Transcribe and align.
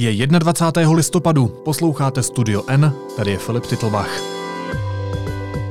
Je 0.00 0.26
21. 0.26 0.92
listopadu, 0.92 1.48
posloucháte 1.48 2.22
Studio 2.22 2.62
N, 2.68 2.92
tady 3.16 3.30
je 3.30 3.38
Filip 3.38 3.66
Titlbach. 3.66 4.20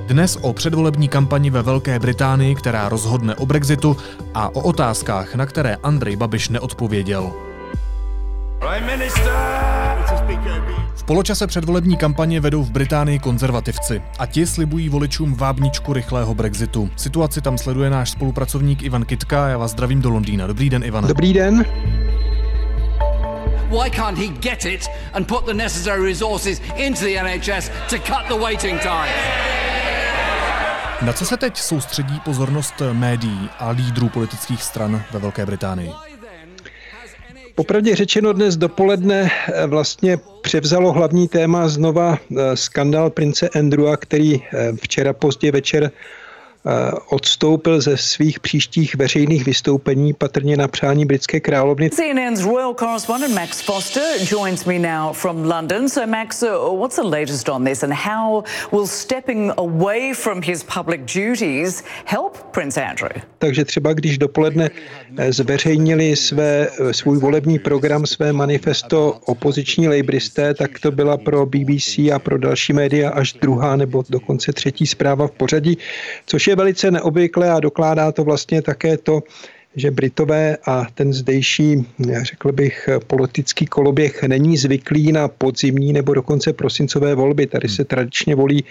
Dnes 0.07 0.38
o 0.42 0.53
předvolební 0.53 1.07
kampani 1.07 1.50
ve 1.50 1.61
Velké 1.61 2.00
Británii, 2.00 2.55
která 2.55 2.90
rozhodne 2.90 3.35
o 3.35 3.45
Brexitu 3.45 3.98
a 4.33 4.55
o 4.55 4.61
otázkách, 4.61 5.35
na 5.35 5.45
které 5.45 5.75
Andrej 5.75 6.16
Babiš 6.16 6.50
neodpověděl. 6.50 7.32
V 10.96 11.04
poločase 11.04 11.48
předvolební 11.48 11.98
kampaně 11.98 12.39
vedou 12.39 12.64
v 12.64 12.71
Británii 12.71 13.20
konzervativci 13.20 14.02
a 14.20 14.25
ti 14.25 14.48
slibují 14.48 14.89
voličům 14.89 15.36
vábničku 15.36 15.94
rychlého 15.94 16.36
Brexitu. 16.36 16.89
Situaci 16.96 17.41
tam 17.41 17.57
sleduje 17.57 17.89
náš 17.89 18.09
spolupracovník 18.09 18.84
Ivan 18.84 19.05
Kitka, 19.05 19.48
já 19.48 19.57
vás 19.57 19.71
zdravím 19.71 20.02
do 20.02 20.09
Londýna. 20.09 20.48
Dobrý 20.48 20.70
den, 20.70 20.84
Ivan. 20.84 21.07
Dobrý 21.07 21.34
den. 21.34 21.66
Why 23.70 23.89
can't 23.89 24.18
he 24.18 24.27
get 24.27 24.65
it 24.65 24.88
and 25.13 25.27
put 25.27 25.45
the 25.45 25.54
necessary 25.54 26.02
resources 26.02 26.62
into 26.77 27.05
the 27.05 27.16
NHS 27.16 27.70
to 27.89 27.98
cut 27.98 28.27
the 28.27 28.38
waiting 28.38 28.80
time? 28.80 29.12
Na 31.02 31.13
co 31.13 31.25
se 31.25 31.38
teď 31.38 31.58
soustředí 31.58 32.20
pozornost 32.20 32.81
médií 32.94 33.49
a 33.59 33.70
lídrů 33.70 34.09
politických 34.09 34.63
stran 34.63 35.03
ve 35.11 35.20
Velké 35.20 35.45
Británii? 35.45 35.91
Popravdě 37.55 37.95
řečeno 37.95 38.34
dnes 38.34 38.58
dopoledne 38.58 39.31
eh, 39.31 39.67
vlastně 39.67 40.17
převzalo 40.41 40.91
hlavní 40.91 41.27
téma 41.27 41.67
znova 41.67 42.17
eh, 42.17 42.58
skandál 42.58 43.09
prince 43.09 43.49
Andrewa, 43.49 43.97
který 43.97 44.36
eh, 44.36 44.72
včera 44.81 45.13
pozdě 45.13 45.52
večer 45.52 45.91
odstoupil 47.09 47.81
ze 47.81 47.98
svých 47.98 48.39
příštích 48.39 48.95
veřejných 48.95 49.45
vystoupení 49.45 50.13
patrně 50.13 50.58
na 50.58 50.67
přání 50.67 51.05
britské 51.05 51.39
královny. 51.39 51.89
CNN's 51.89 52.44
royal 52.44 52.73
correspondent 52.73 53.35
Max 53.35 53.62
Foster 53.62 54.03
joins 54.31 54.66
me 54.66 54.80
now 54.80 55.13
from 55.13 55.45
London. 55.45 55.89
So 55.89 56.11
Max, 56.11 56.44
uh, 56.44 56.49
what's 56.80 56.95
the 56.95 57.08
latest 57.08 57.49
on 57.49 57.66
this 57.66 57.83
and 57.83 57.94
how 57.94 58.44
will 58.72 58.88
stepping 58.88 59.52
away 59.58 60.14
from 60.14 60.42
his 60.42 60.64
public 60.64 61.02
duties 61.14 61.83
help 62.05 62.38
Prince 62.52 62.81
Andrew? 62.81 63.22
Takže 63.38 63.66
třeba 63.66 63.94
když 63.94 64.17
dopoledne 64.17 64.70
eh, 65.17 65.33
zveřejnili 65.33 66.16
své, 66.16 66.67
eh, 66.80 66.94
svůj 66.94 67.20
volební 67.20 67.59
program, 67.59 68.05
své 68.05 68.33
manifesto 68.33 69.20
opoziční 69.25 69.88
lejbristé, 69.88 70.53
tak 70.53 70.80
to 70.80 70.92
byla 70.92 71.17
pro 71.17 71.45
BBC 71.45 72.11
a 72.11 72.20
pro 72.20 72.38
další 72.38 72.73
média 72.73 73.09
až 73.09 73.33
druhá 73.33 73.75
nebo 73.75 74.03
dokonce 74.09 74.53
třetí 74.53 74.88
zpráva 74.88 75.27
v 75.27 75.31
pořadí, 75.31 75.77
což 76.25 76.47
je 76.47 76.55
velice 76.58 76.91
neobvyklé 76.91 77.52
a 77.52 77.59
dokládá 77.59 78.11
to 78.11 78.23
vlastně 78.23 78.61
také 78.61 78.97
to, 78.97 79.23
že 79.77 79.91
Britové 79.91 80.58
a 80.66 80.86
ten 80.94 81.14
zdejší, 81.14 81.86
řekl 82.22 82.52
bych, 82.52 82.89
politický 83.08 83.66
koloběh 83.66 84.23
není 84.23 84.58
zvyklý 84.58 85.11
na 85.11 85.27
podzimní 85.27 85.94
nebo 85.94 86.14
dokonce 86.14 86.53
prosincové 86.53 87.16
volby. 87.16 87.47
Tady 87.47 87.69
se 87.69 87.86
tradičně 87.86 88.36
volí 88.36 88.64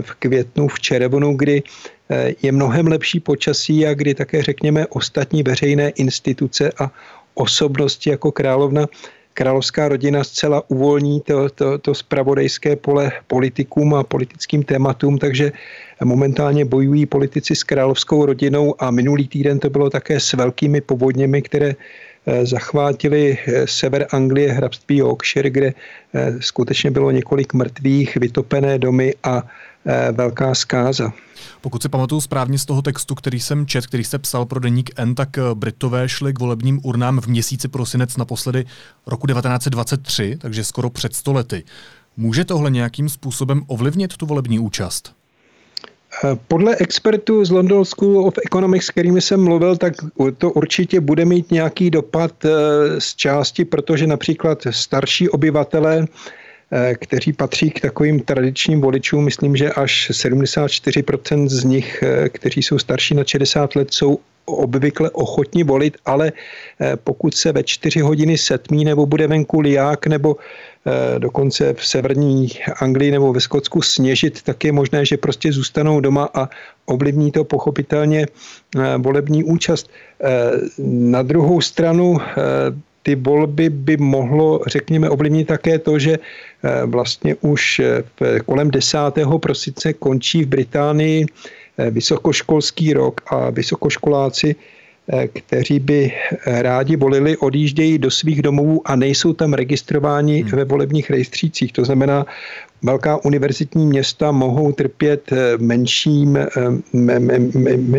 v 0.00 0.10
květnu, 0.14 0.68
v 0.68 0.80
červnu, 0.80 1.36
kdy 1.36 1.62
eh, 2.10 2.32
je 2.42 2.52
mnohem 2.52 2.86
lepší 2.86 3.20
počasí 3.20 3.86
a 3.86 3.94
kdy 3.94 4.14
také, 4.14 4.42
řekněme, 4.42 4.86
ostatní 4.86 5.42
veřejné 5.42 5.88
instituce 5.88 6.72
a 6.78 6.90
osobnosti 7.34 8.10
jako 8.10 8.32
královna 8.32 8.86
královská 9.36 9.88
rodina 9.88 10.24
zcela 10.24 10.62
uvolní 10.70 11.20
to, 11.20 11.48
to, 11.48 11.78
to 11.78 11.94
spravodajské 11.94 12.76
pole 12.76 13.12
politikům 13.26 13.94
a 13.94 14.04
politickým 14.04 14.62
tématům, 14.62 15.18
takže 15.18 15.52
momentálně 16.04 16.64
bojují 16.64 17.06
politici 17.06 17.56
s 17.56 17.62
královskou 17.62 18.26
rodinou 18.26 18.74
a 18.78 18.90
minulý 18.90 19.28
týden 19.28 19.58
to 19.58 19.70
bylo 19.70 19.90
také 19.90 20.20
s 20.20 20.32
velkými 20.32 20.80
povodněmi, 20.80 21.42
které 21.42 21.76
zachvátili 22.42 23.38
eh, 23.46 23.66
sever 23.66 24.06
Anglie, 24.10 24.52
hrabství 24.52 24.96
Yorkshire, 24.96 25.50
kde 25.50 25.74
eh, 26.14 26.32
skutečně 26.40 26.90
bylo 26.90 27.10
několik 27.10 27.54
mrtvých, 27.54 28.16
vytopené 28.16 28.78
domy 28.78 29.14
a 29.22 29.42
velká 30.12 30.54
zkáza. 30.54 31.12
Pokud 31.60 31.82
si 31.82 31.88
pamatuju 31.88 32.20
správně 32.20 32.58
z 32.58 32.64
toho 32.64 32.82
textu, 32.82 33.14
který 33.14 33.40
jsem 33.40 33.66
čet, 33.66 33.86
který 33.86 34.04
jste 34.04 34.18
psal 34.18 34.44
pro 34.44 34.60
deník 34.60 34.90
N, 34.96 35.14
tak 35.14 35.28
Britové 35.54 36.08
šli 36.08 36.32
k 36.32 36.38
volebním 36.38 36.80
urnám 36.82 37.20
v 37.20 37.26
měsíci 37.26 37.68
prosinec 37.68 38.16
naposledy 38.16 38.64
roku 39.06 39.26
1923, 39.26 40.36
takže 40.40 40.64
skoro 40.64 40.90
před 40.90 41.14
stolety. 41.14 41.64
Může 42.16 42.44
tohle 42.44 42.70
nějakým 42.70 43.08
způsobem 43.08 43.62
ovlivnit 43.66 44.16
tu 44.16 44.26
volební 44.26 44.58
účast? 44.58 45.15
Podle 46.48 46.76
expertů 46.76 47.44
z 47.44 47.50
London 47.50 47.84
School 47.84 48.26
of 48.26 48.34
Economics, 48.46 48.86
s 48.86 48.90
kterými 48.90 49.20
jsem 49.20 49.44
mluvil, 49.44 49.76
tak 49.76 49.94
to 50.38 50.50
určitě 50.50 51.00
bude 51.00 51.24
mít 51.24 51.50
nějaký 51.50 51.90
dopad 51.90 52.44
eh, 52.44 52.50
z 53.00 53.14
části, 53.14 53.64
protože 53.64 54.06
například 54.06 54.66
starší 54.70 55.28
obyvatele, 55.28 56.04
eh, 56.04 56.06
kteří 56.94 57.32
patří 57.32 57.70
k 57.70 57.80
takovým 57.80 58.20
tradičním 58.20 58.80
voličům, 58.80 59.24
myslím, 59.24 59.56
že 59.56 59.72
až 59.72 60.10
74% 60.10 61.48
z 61.48 61.64
nich, 61.64 62.02
eh, 62.02 62.28
kteří 62.28 62.62
jsou 62.62 62.78
starší 62.78 63.14
na 63.14 63.24
60 63.24 63.76
let, 63.76 63.94
jsou 63.94 64.18
obvykle 64.44 65.10
ochotni 65.10 65.64
volit, 65.64 65.96
ale 66.04 66.32
pokud 67.04 67.34
se 67.34 67.52
ve 67.52 67.62
čtyři 67.62 68.00
hodiny 68.00 68.38
setmí 68.38 68.84
nebo 68.84 69.06
bude 69.06 69.26
venku 69.26 69.60
liák 69.60 70.06
nebo 70.06 70.36
Eh, 70.86 71.18
dokonce 71.18 71.74
v 71.74 71.86
severní 71.86 72.48
Anglii 72.80 73.10
nebo 73.10 73.32
ve 73.32 73.40
Skotsku 73.40 73.82
sněžit, 73.82 74.42
tak 74.42 74.64
je 74.64 74.72
možné, 74.72 75.04
že 75.04 75.16
prostě 75.16 75.52
zůstanou 75.52 76.00
doma 76.00 76.28
a 76.34 76.48
ovlivní 76.86 77.32
to 77.32 77.44
pochopitelně 77.44 78.26
eh, 78.26 78.98
volební 78.98 79.44
účast. 79.44 79.90
Eh, 80.20 80.50
na 80.86 81.22
druhou 81.22 81.60
stranu 81.60 82.18
ty 83.06 83.14
volby 83.14 83.70
by 83.70 83.96
mohlo, 83.96 84.60
řekněme, 84.66 85.10
ovlivnit 85.10 85.46
také 85.46 85.78
to, 85.78 85.98
že 85.98 86.18
vlastně 86.84 87.36
už 87.40 87.80
kolem 88.46 88.70
10. 88.70 88.98
prosince 89.38 89.92
končí 89.92 90.42
v 90.42 90.48
Británii 90.48 91.26
vysokoškolský 91.78 92.92
rok 92.92 93.20
a 93.30 93.50
vysokoškoláci 93.50 94.56
Eh, 95.12 95.28
kteří 95.28 95.78
by 95.78 96.12
eh, 96.12 96.62
rádi 96.62 96.96
volili, 96.96 97.36
odjíždějí 97.36 97.98
do 97.98 98.10
svých 98.10 98.42
domovů 98.42 98.82
a 98.84 98.96
nejsou 98.96 99.32
tam 99.32 99.54
registrováni 99.54 100.42
hmm. 100.42 100.50
ve 100.50 100.64
volebních 100.64 101.10
rejstřících. 101.10 101.72
To 101.72 101.84
znamená, 101.84 102.26
velká 102.82 103.24
univerzitní 103.24 103.86
města 103.86 104.32
mohou 104.32 104.72
trpět 104.72 105.32
eh, 105.32 105.58
menším, 105.58 106.36
eh, 106.36 106.46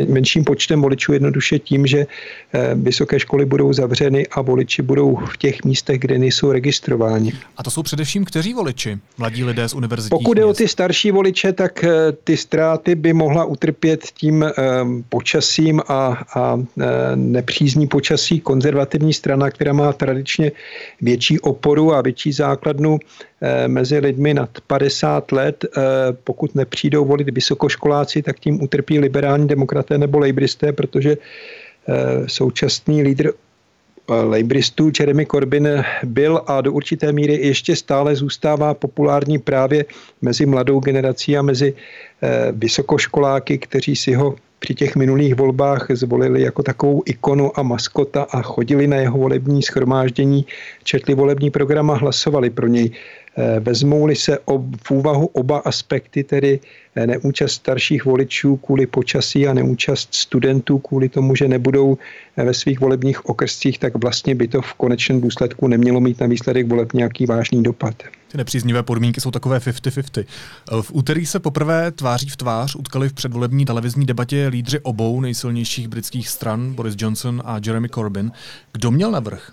menším 0.07 0.43
počtem 0.43 0.81
voličů 0.81 1.13
jednoduše 1.13 1.59
tím, 1.59 1.88
že 1.88 2.07
eh, 2.53 2.75
vysoké 2.75 3.19
školy 3.19 3.45
budou 3.45 3.73
zavřeny 3.73 4.27
a 4.27 4.41
voliči 4.41 4.81
budou 4.81 5.15
v 5.15 5.38
těch 5.38 5.63
místech, 5.63 5.99
kde 5.99 6.17
nejsou 6.17 6.51
registrováni. 6.51 7.33
A 7.57 7.63
to 7.63 7.71
jsou 7.71 7.83
především 7.83 8.25
kteří 8.25 8.53
voliči? 8.53 8.97
Mladí 9.17 9.43
lidé 9.43 9.69
z 9.69 9.73
univerzitních 9.73 10.19
Pokud 10.19 10.38
je 10.38 10.45
o 10.45 10.53
ty 10.53 10.67
starší 10.67 11.11
voliče, 11.11 11.53
tak 11.53 11.85
ty 12.23 12.38
ztráty 12.38 12.95
by 12.95 13.13
mohla 13.13 13.45
utrpět 13.45 14.05
tím 14.13 14.45
počasím 15.09 15.81
a, 15.88 16.23
a 16.35 16.59
nepřízní 17.15 17.88
počasí 17.88 18.39
konzervativní 18.39 19.13
strana, 19.13 19.51
která 19.51 19.73
má 19.73 19.94
tradičně 19.94 20.51
větší 21.01 21.39
oporu 21.39 21.94
a 21.94 22.01
větší 22.01 22.31
základnu 22.31 22.99
mezi 23.68 24.00
lidmi 24.00 24.34
nad 24.34 24.50
50 24.68 25.31
let, 25.31 25.66
eh, 25.66 25.81
pokud 26.24 26.56
nepřijdou 26.56 27.06
volit 27.06 27.30
vysokoškoláci, 27.30 28.22
tak 28.22 28.40
tím 28.40 28.64
utrpí 28.64 29.00
liberální 29.00 29.48
demokraté 29.48 29.98
nebo 29.98 30.20
lejbristé, 30.20 30.74
protože 30.74 31.18
eh, 31.18 31.96
současný 32.28 33.03
lídr 33.03 33.31
lejbristů 34.09 34.92
Jeremy 35.00 35.25
Corbyn 35.25 35.84
byl 36.03 36.42
a 36.48 36.62
do 36.62 36.72
určité 36.72 37.12
míry 37.12 37.34
ještě 37.34 37.75
stále 37.75 38.16
zůstává 38.16 38.74
populární 38.74 39.40
právě 39.40 39.86
mezi 40.22 40.46
mladou 40.46 40.80
generací 40.80 41.38
a 41.38 41.42
mezi 41.42 41.74
vysokoškoláky, 42.52 43.58
kteří 43.58 43.96
si 43.96 44.14
ho 44.14 44.36
při 44.59 44.75
těch 44.75 44.96
minulých 44.96 45.36
volbách 45.36 45.88
zvolili 45.90 46.42
jako 46.42 46.64
takovou 46.64 47.04
ikonu 47.06 47.59
a 47.59 47.64
maskota 47.64 48.24
a 48.31 48.42
chodili 48.42 48.88
na 48.88 48.98
jeho 48.98 49.18
volební 49.18 49.64
schromáždění, 49.64 50.46
četli 50.84 51.16
volební 51.16 51.52
program 51.52 51.92
a 51.92 51.96
hlasovali 51.96 52.50
pro 52.50 52.68
něj. 52.68 52.92
Eh, 53.39 53.60
vezmou-li 53.60 54.16
se 54.16 54.39
ob, 54.39 54.62
v 54.84 54.92
úvahu 54.92 55.25
oba 55.25 55.57
aspekty, 55.57 56.24
tedy 56.24 56.60
eh, 56.95 57.07
neúčast 57.07 57.54
starších 57.54 58.06
voličů 58.06 58.57
kvůli 58.57 58.88
počasí 58.88 59.48
a 59.48 59.54
neúčast 59.54 60.16
studentů 60.16 60.80
kvůli 60.80 61.10
tomu, 61.10 61.36
že 61.36 61.48
nebudou 61.48 61.98
eh, 62.38 62.44
ve 62.44 62.54
svých 62.54 62.80
volebních 62.80 63.25
okrscích, 63.25 63.80
tak 63.80 64.04
vlastně 64.04 64.36
by 64.36 64.48
to 64.48 64.62
v 64.62 64.74
konečném 64.74 65.22
důsledku 65.22 65.68
nemělo 65.68 66.00
mít 66.00 66.19
na 66.19 66.28
výsledek 66.28 66.68
voleb 66.68 66.94
nějaký 66.94 67.25
vážný 67.25 67.63
dopad. 67.63 68.04
Ty 68.31 68.38
nepříznivé 68.38 68.84
podmínky 68.84 69.22
jsou 69.22 69.31
takové 69.31 69.57
50-50. 69.57 70.25
V 70.81 70.92
úterý 70.92 71.25
se 71.25 71.40
poprvé 71.40 71.92
tváří 71.92 72.30
v 72.30 72.38
tvář 72.38 72.75
utkali 72.75 73.10
v 73.10 73.13
předvolební 73.13 73.66
televizní 73.66 74.06
debatě 74.06 74.48
lídři 74.48 74.80
obou 74.80 75.22
nejsilnějších 75.22 75.88
britských 75.88 76.30
stran, 76.30 76.74
Boris 76.74 76.95
Johnson 76.98 77.42
a 77.45 77.60
Jeremy 77.66 77.90
Corbyn. 77.90 78.31
Kdo 78.74 78.92
měl 78.92 79.12
navrh? 79.12 79.51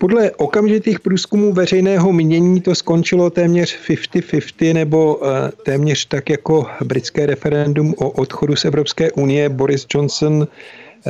Podle 0.00 0.30
okamžitých 0.30 1.00
průzkumů 1.00 1.52
veřejného 1.52 2.12
mínění 2.12 2.60
to 2.60 2.74
skončilo 2.74 3.30
téměř 3.30 3.78
50-50 3.88 4.74
nebo 4.74 5.20
eh, 5.22 5.52
téměř 5.64 6.06
tak 6.06 6.30
jako 6.30 6.66
britské 6.84 7.26
referendum 7.26 7.94
o 7.98 8.10
odchodu 8.10 8.56
z 8.56 8.64
Evropské 8.64 9.12
unie. 9.12 9.48
Boris 9.48 9.86
Johnson 9.94 10.48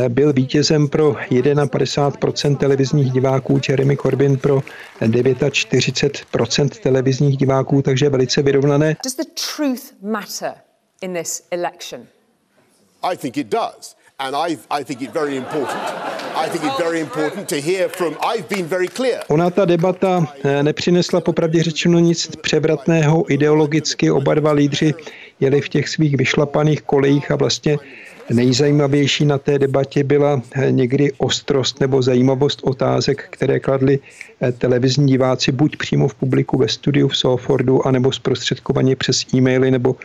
byl 0.09 0.33
vítězem 0.33 0.89
pro 0.89 1.17
51% 1.31 2.57
televizních 2.57 3.13
diváků, 3.13 3.61
Jeremy 3.69 3.97
Corbyn 3.97 4.37
pro 4.37 4.63
49% 5.01 6.69
televizních 6.69 7.37
diváků, 7.37 7.83
takže 7.83 8.09
velice 8.09 8.43
vyrovnané. 8.43 8.97
Does 9.05 9.17
the 9.17 9.25
truth 9.57 9.83
matter 10.03 10.53
in 11.01 11.15
this 11.15 11.43
election? 11.51 12.07
I 13.03 13.17
think 13.17 13.37
it 13.37 13.47
does. 13.47 13.97
And 14.19 14.35
I, 14.37 14.59
I 14.71 14.85
think 14.85 15.03
it 15.03 15.15
very 15.15 15.37
important. 15.37 16.10
I 16.41 16.49
think 16.49 16.65
it 16.65 16.79
very 16.79 17.01
important 17.01 17.49
to 17.49 17.57
hear 17.57 17.89
from. 17.89 18.17
I've 18.23 18.49
been 18.49 18.67
very 18.67 18.89
clear. 18.89 19.23
Ona 19.29 19.51
ta 19.51 19.65
debata 19.65 20.27
eh, 20.45 20.63
nepřinesla 20.63 21.21
popravdě 21.21 21.63
řečeno 21.63 21.99
nic 21.99 22.37
převratného 22.37 23.33
ideologicky. 23.33 24.11
Oba 24.11 24.35
dva 24.35 24.53
lídři 24.53 24.95
jeli 25.41 25.61
v 25.61 25.69
těch 25.69 25.89
svých 25.89 26.17
vyšlapaných 26.17 26.83
kolejích 26.83 27.31
a 27.31 27.37
vlastně 27.37 27.79
Nejzajímavější 28.33 29.25
na 29.25 29.39
té 29.39 29.59
debatě 29.59 30.05
byla 30.05 30.43
eh, 30.53 30.73
někdy 30.73 31.13
ostrost 31.19 31.81
nebo 31.81 32.03
zajímavost 32.03 32.61
otázek, 32.63 33.27
které 33.31 33.61
kladli 33.61 33.99
eh, 34.41 34.53
televizní 34.53 35.07
diváci 35.07 35.53
buď 35.53 35.77
přímo 35.77 36.09
v 36.09 36.15
publiku 36.15 36.59
ve 36.59 36.69
studiu 36.69 37.09
v 37.09 37.17
Salfordu, 37.17 37.87
anebo 37.87 38.13
zprostředkovaně 38.13 38.97
přes 38.97 39.35
e-maily 39.35 39.71
nebo 39.71 39.97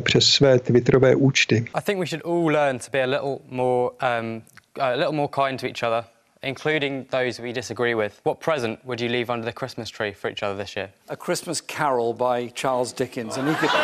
přes 0.00 0.24
své 0.24 0.58
twitterové 0.58 1.14
účty. 1.14 1.64
I 1.74 1.82
think 1.82 1.98
we 2.00 2.06
should 2.06 2.24
all 2.24 2.46
learn 2.46 2.78
to 2.78 2.84
be 2.92 3.02
a 3.02 3.06
little 3.06 3.38
more, 3.50 3.90
um, 4.20 4.42
a 4.80 4.96
little 4.96 5.12
more 5.12 5.28
kind 5.28 5.60
to 5.60 5.66
each 5.66 5.82
other 5.82 6.04
including 6.44 7.06
those 7.10 7.42
we 7.42 7.52
disagree 7.52 7.94
with. 7.94 8.20
What 8.24 8.40
present 8.40 8.78
would 8.84 9.00
you 9.00 9.08
leave 9.08 9.30
under 9.30 9.44
the 9.44 9.52
Christmas 9.52 9.90
tree 9.90 10.12
for 10.12 10.30
each 10.30 10.42
other 10.42 10.56
this 10.56 10.76
year? 10.76 10.90
A 11.08 11.16
Christmas 11.16 11.62
Carol 11.62 12.12
by 12.12 12.50
Charles 12.54 12.92
Dickens. 12.92 13.36
And 13.38 13.48
he 13.48 13.54
could... 13.54 13.70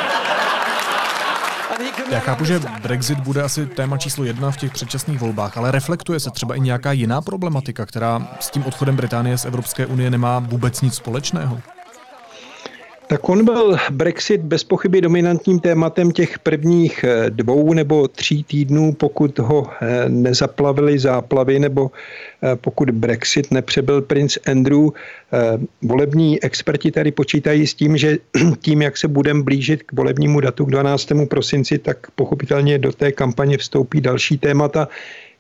Já 2.11 2.21
chápu, 2.21 2.45
že 2.45 2.61
Brexit 2.83 3.19
bude 3.19 3.43
asi 3.43 3.67
téma 3.67 3.99
číslo 3.99 4.25
jedna 4.25 4.51
v 4.51 4.57
těch 4.57 4.73
předčasných 4.73 5.21
volbách, 5.21 5.57
ale 5.57 5.71
reflektuje 5.71 6.21
se 6.21 6.31
třeba 6.31 6.55
i 6.55 6.61
nějaká 6.61 6.93
jiná 6.93 7.21
problematika, 7.21 7.87
která 7.87 8.29
s 8.41 8.51
tím 8.51 8.67
odchodem 8.67 8.97
Británie 8.97 9.39
z 9.39 9.45
Evropské 9.45 9.87
unie 9.87 10.11
nemá 10.11 10.39
vůbec 10.39 10.81
nic 10.81 10.95
společného? 10.95 11.61
Tak 13.11 13.29
on 13.29 13.45
byl 13.45 13.77
Brexit 13.91 14.41
bez 14.41 14.65
pochyby 14.65 15.01
dominantním 15.01 15.61
tématem 15.61 16.11
těch 16.11 16.39
prvních 16.39 17.05
eh, 17.05 17.31
dvou 17.31 17.73
nebo 17.73 18.09
tří 18.09 18.45
týdnů, 18.45 18.93
pokud 18.93 19.39
ho 19.39 19.67
eh, 19.83 20.09
nezaplavili 20.09 20.99
záplavy 20.99 21.59
nebo 21.59 21.91
eh, 22.43 22.57
pokud 22.57 22.91
Brexit 22.91 23.51
nepřebyl 23.51 24.03
princ 24.03 24.39
Andrew. 24.51 24.89
Volební 25.83 26.43
experti 26.43 26.91
tady 26.91 27.13
počítají 27.13 27.67
s 27.67 27.75
tím, 27.75 27.97
že 27.97 28.19
tím, 28.61 28.83
jak 28.83 28.97
se 28.97 29.09
budeme 29.09 29.43
blížit 29.43 29.83
k 29.83 29.93
volebnímu 29.93 30.41
datu 30.41 30.65
k 30.65 30.71
12. 30.71 31.09
prosinci, 31.31 31.79
tak 31.79 32.11
pochopitelně 32.15 32.79
do 32.79 32.93
té 32.93 33.13
kampaně 33.13 33.59
vstoupí 33.59 34.01
další 34.01 34.39
témata. 34.39 34.89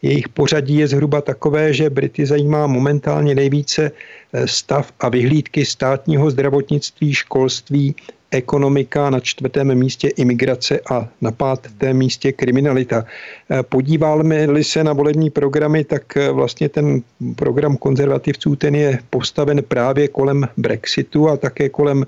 Jejich 0.03 0.29
pořadí 0.29 0.77
je 0.77 0.89
zhruba 0.89 1.21
takové, 1.21 1.73
že 1.73 1.91
Brity 1.91 2.27
zajímá 2.27 2.67
momentálně 2.67 3.35
nejvíce 3.35 3.91
eh, 4.33 4.47
stav 4.47 4.93
a 5.01 5.09
vyhlídky 5.09 5.65
státního 5.65 6.31
zdravotnictví, 6.31 7.15
školství, 7.15 7.95
ekonomika, 8.31 9.11
na 9.11 9.21
čtvrtém 9.21 9.75
místě 9.75 10.09
imigrace 10.09 10.81
a 10.91 11.09
na 11.21 11.33
pátém 11.33 11.97
místě 11.97 12.33
kriminalita. 12.33 13.05
Eh, 13.51 13.63
podíváme-li 13.63 14.65
se 14.65 14.85
na 14.85 14.93
volební 14.93 15.31
programy, 15.31 15.85
tak 15.85 16.17
eh, 16.17 16.31
vlastně 16.31 16.69
ten 16.69 17.03
program 17.37 17.77
konzervativců 17.77 18.57
ten 18.57 18.75
je 18.75 18.99
postaven 19.11 19.63
právě 19.63 20.09
kolem 20.09 20.49
Brexitu 20.57 21.29
a 21.29 21.37
také 21.37 21.69
kolem 21.69 22.07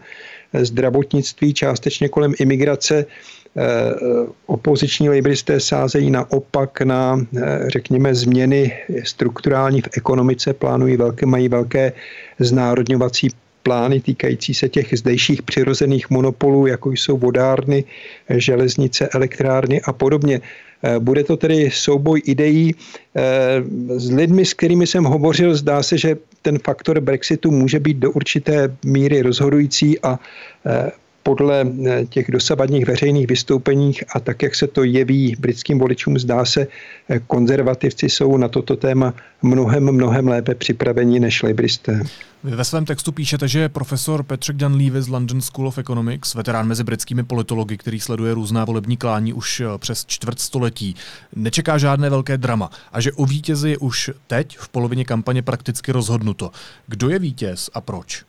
zdravotnictví, 0.53 1.55
částečně 1.55 2.09
kolem 2.09 2.35
imigrace. 2.39 3.07
Eh, 3.57 3.93
opoziční 4.47 5.09
lejbristé 5.09 5.61
sázejí 5.61 6.11
naopak 6.11 6.81
na, 6.81 7.27
eh, 7.37 7.59
řekněme, 7.67 8.15
změny 8.15 8.73
strukturální 9.05 9.81
v 9.81 9.89
ekonomice, 9.97 10.53
plánují 10.53 10.97
velké, 10.97 11.27
mají 11.27 11.49
velké 11.49 11.93
znárodňovací 12.39 13.29
plány 13.63 14.01
týkající 14.01 14.55
se 14.55 14.69
těch 14.69 14.99
zdejších 14.99 15.43
přirozených 15.43 16.11
monopolů, 16.11 16.67
jako 16.67 16.91
jsou 16.93 17.19
vodárny, 17.19 17.85
železnice, 18.31 19.09
elektrárny 19.09 19.81
a 19.81 19.93
podobně. 19.93 20.41
Eh, 20.83 20.99
bude 20.99 21.25
to 21.25 21.37
tedy 21.37 21.71
souboj 21.71 22.23
ideí. 22.25 22.75
S 23.97 24.11
lidmi, 24.11 24.45
s 24.45 24.55
kterými 24.55 24.87
jsem 24.87 25.05
hovořil, 25.05 25.55
zdá 25.55 25.83
se, 25.83 25.99
že 25.99 26.17
ten 26.43 26.59
faktor 26.59 27.01
Brexitu 27.01 27.51
může 27.51 27.81
být 27.81 27.97
do 27.97 28.11
určité 28.11 28.77
míry 28.85 29.23
rozhodující 29.23 30.01
a 30.01 30.19
podle 31.23 31.67
eh, 31.87 32.07
těch 32.07 32.31
dosavadních 32.31 32.87
veřejných 32.87 33.27
vystoupeních 33.27 34.05
a 34.15 34.21
tak, 34.21 34.43
jak 34.43 34.55
se 34.55 34.67
to 34.67 34.85
jeví 34.85 35.37
britským 35.39 35.79
voličům, 35.79 36.19
zdá 36.19 36.45
se, 36.45 36.67
eh, 37.09 37.19
konzervativci 37.27 38.09
jsou 38.09 38.37
na 38.37 38.49
toto 38.49 38.77
téma 38.77 39.15
mnohem, 39.43 39.93
mnohem 39.93 40.29
lépe 40.29 40.55
připraveni 40.55 41.21
než 41.21 41.43
libristé. 41.43 42.03
Vy 42.45 42.57
ve 42.57 42.65
svém 42.65 42.85
textu 42.85 43.13
píšete, 43.13 43.49
že 43.49 43.69
profesor 43.69 44.23
Patrick 44.23 44.59
Dunleavy 44.59 45.03
z 45.03 45.09
London 45.09 45.41
School 45.41 45.69
of 45.69 45.79
Economics, 45.79 46.35
veterán 46.35 46.69
mezi 46.69 46.85
britskými 46.85 47.23
politology, 47.23 47.77
který 47.77 48.01
sleduje 48.01 48.35
různá 48.35 48.65
volební 48.65 48.97
klání 48.97 49.33
už 49.33 49.61
eh, 49.61 49.79
přes 49.79 50.05
čtvrt 50.07 50.41
století, 50.41 50.97
nečeká 51.37 51.79
žádné 51.79 52.11
velké 52.11 52.39
drama 52.39 52.71
a 52.93 53.01
že 53.01 53.13
o 53.13 53.27
vítězi 53.27 53.77
už 53.77 54.11
teď 54.27 54.59
v 54.59 54.69
polovině 54.69 55.05
kampaně 55.05 55.43
prakticky 55.43 55.93
rozhodnuto. 55.93 56.51
Kdo 56.87 57.09
je 57.09 57.19
vítěz 57.19 57.71
a 57.75 57.81
proč? 57.81 58.25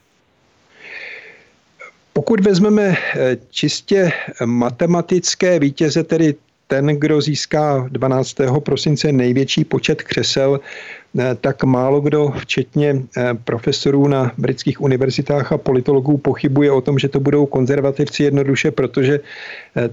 Pokud 2.14 2.40
vezmeme 2.40 2.96
eh, 3.16 3.38
čistě 3.50 4.12
matematické 4.46 5.60
vítěze, 5.60 6.04
tedy 6.04 6.36
ten, 6.68 6.88
kdo 6.88 7.22
získá 7.22 7.88
12. 7.92 8.36
prosince 8.60 9.12
největší 9.12 9.64
počet 9.64 10.02
křesel, 10.02 10.60
eh, 11.20 11.36
tak 11.42 11.64
málo 11.64 12.02
kdo, 12.02 12.34
včetně 12.38 13.02
eh, 13.18 13.34
profesorů 13.44 14.08
na 14.08 14.32
britských 14.38 14.82
univerzitách 14.82 15.52
a 15.52 15.58
politologů, 15.58 16.18
pochybuje 16.18 16.72
o 16.72 16.82
tom, 16.82 17.00
že 17.00 17.10
to 17.10 17.20
budou 17.20 17.46
konzervativci 17.46 18.24
jednoduše, 18.24 18.72
protože 18.72 19.20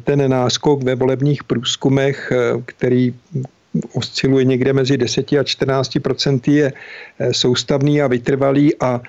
ten 0.05 0.31
náskok 0.31 0.83
ve 0.83 0.95
volebních 0.95 1.45
průzkumech, 1.45 2.33
který 2.65 3.15
osciluje 3.93 4.45
někde 4.45 4.73
mezi 4.73 4.97
10 4.97 5.33
a 5.33 5.45
14 5.45 5.99
procenty, 6.03 6.53
je 6.53 6.73
soustavný 7.33 8.03
a 8.03 8.07
vytrvalý 8.07 8.77
a 8.81 9.01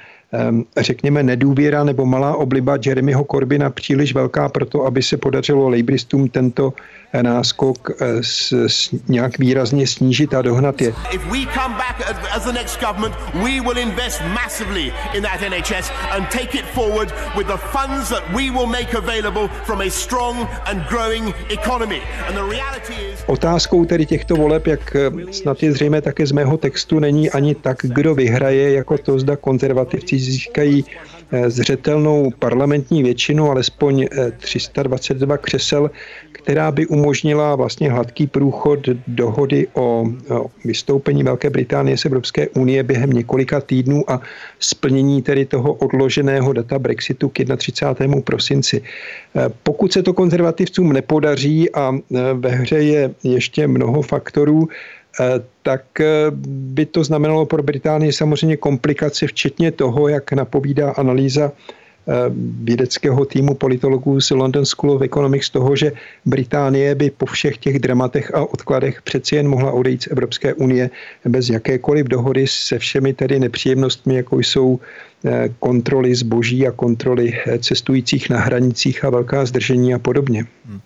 řekněme, 0.78 1.24
nedůvěra 1.24 1.84
nebo 1.84 2.06
malá 2.06 2.36
obliba 2.36 2.78
Jeremyho 2.86 3.26
Corbyna 3.32 3.70
příliš 3.70 4.14
velká 4.14 4.50
pro 4.50 4.66
to, 4.66 4.86
aby 4.86 5.04
se 5.04 5.18
podařilo 5.18 5.70
Labouristům 5.70 6.30
tento 6.30 6.74
náskok 7.22 7.92
eh, 7.92 8.24
s, 8.24 8.52
s 8.68 8.90
nějak 9.08 9.40
výrazně 9.40 9.88
snížit 9.88 10.34
a 10.34 10.42
dohnat 10.42 10.82
je. 10.82 10.94
Otázkou 23.28 23.86
tedy 23.86 24.06
těchto 24.06 24.36
voleb, 24.36 24.68
jak 24.68 24.96
eh, 24.96 25.12
snad 25.32 25.64
je 25.64 25.72
zřejmé 25.72 26.02
také 26.02 26.28
z 26.28 26.32
mého 26.32 26.58
textu, 26.58 27.00
není 27.00 27.30
ani 27.30 27.56
tak, 27.56 27.78
kdo 27.84 28.16
vyhraje, 28.16 28.74
jako 28.74 28.98
to 28.98 29.20
zda 29.20 29.36
konzervativci 29.36 30.21
získají 30.24 30.86
eh, 31.32 31.50
zřetelnou 31.50 32.32
parlamentní 32.40 33.04
většinu, 33.04 33.52
alespoň 33.52 34.06
322 34.38 35.38
křesel, 35.38 35.92
která 36.42 36.72
by 36.72 36.88
umožnila 36.88 37.56
vlastně 37.56 37.92
hladký 37.92 38.28
průchod 38.28 38.80
dohody 39.08 39.68
o, 39.74 40.06
vystoupení 40.66 41.24
Velké 41.24 41.50
Británie 41.50 41.98
z 41.98 42.06
Evropské 42.06 42.50
unie 42.50 42.84
během 42.84 43.10
několika 43.10 43.62
týdnů 43.62 44.12
a 44.12 44.22
splnění 44.60 45.22
tedy 45.22 45.46
toho 45.46 45.74
odloženého 45.74 46.54
data 46.54 46.80
Brexitu 46.80 47.30
k 47.30 47.34
31. 47.58 48.22
prosinci. 48.22 48.82
E, 48.82 49.50
pokud 49.64 49.94
se 49.94 50.04
to 50.04 50.14
konzervativcům 50.14 50.94
nepodaří 50.94 51.72
a 51.74 51.94
ve 52.34 52.50
hře 52.50 52.78
je 52.78 53.14
ještě 53.24 53.68
mnoho 53.68 54.02
faktorů, 54.02 54.68
tak 55.64 55.86
by 56.48 56.86
to 56.86 57.04
znamenalo 57.04 57.46
pro 57.46 57.64
Británii 57.64 58.14
samozřejmě 58.14 58.58
komplikace, 58.58 59.28
včetně 59.28 59.72
toho, 59.72 60.08
jak 60.08 60.32
napovídá 60.32 60.92
analýza 60.92 61.52
Eh, 62.08 62.14
vědeckého 62.64 63.26
týmu 63.26 63.54
politologů 63.54 64.22
z 64.22 64.32
London 64.32 64.66
School 64.66 64.92
of 64.92 65.02
Economics 65.02 65.50
toho, 65.50 65.76
že 65.76 65.92
Británie 66.26 66.96
by 66.96 67.10
po 67.10 67.26
všech 67.26 67.58
těch 67.58 67.80
dramatech 67.80 68.36
a 68.36 68.46
odkladech 68.46 69.02
přeci 69.02 69.36
jen 69.36 69.48
mohla 69.48 69.72
odejít 69.72 70.04
z 70.04 70.08
Evropské 70.08 70.54
unie 70.54 70.90
bez 71.26 71.50
jakékoliv 71.50 72.06
dohody 72.06 72.48
se 72.48 72.80
všemi 72.80 73.14
tedy 73.14 73.40
nepříjemnostmi, 73.40 74.16
jako 74.16 74.40
jsou 74.40 74.80
Eh, 74.80 75.11
kontroly 75.60 76.16
zboží 76.16 76.68
a 76.68 76.72
kontroly 76.72 77.34
eh, 77.48 77.60
cestujících 77.60 78.30
na 78.30 78.40
hranicích 78.40 79.06
a 79.06 79.10
velká 79.10 79.46
zdržení 79.46 79.94
a 79.94 80.00
podobně. 80.00 80.46
Hmm. 80.66 80.82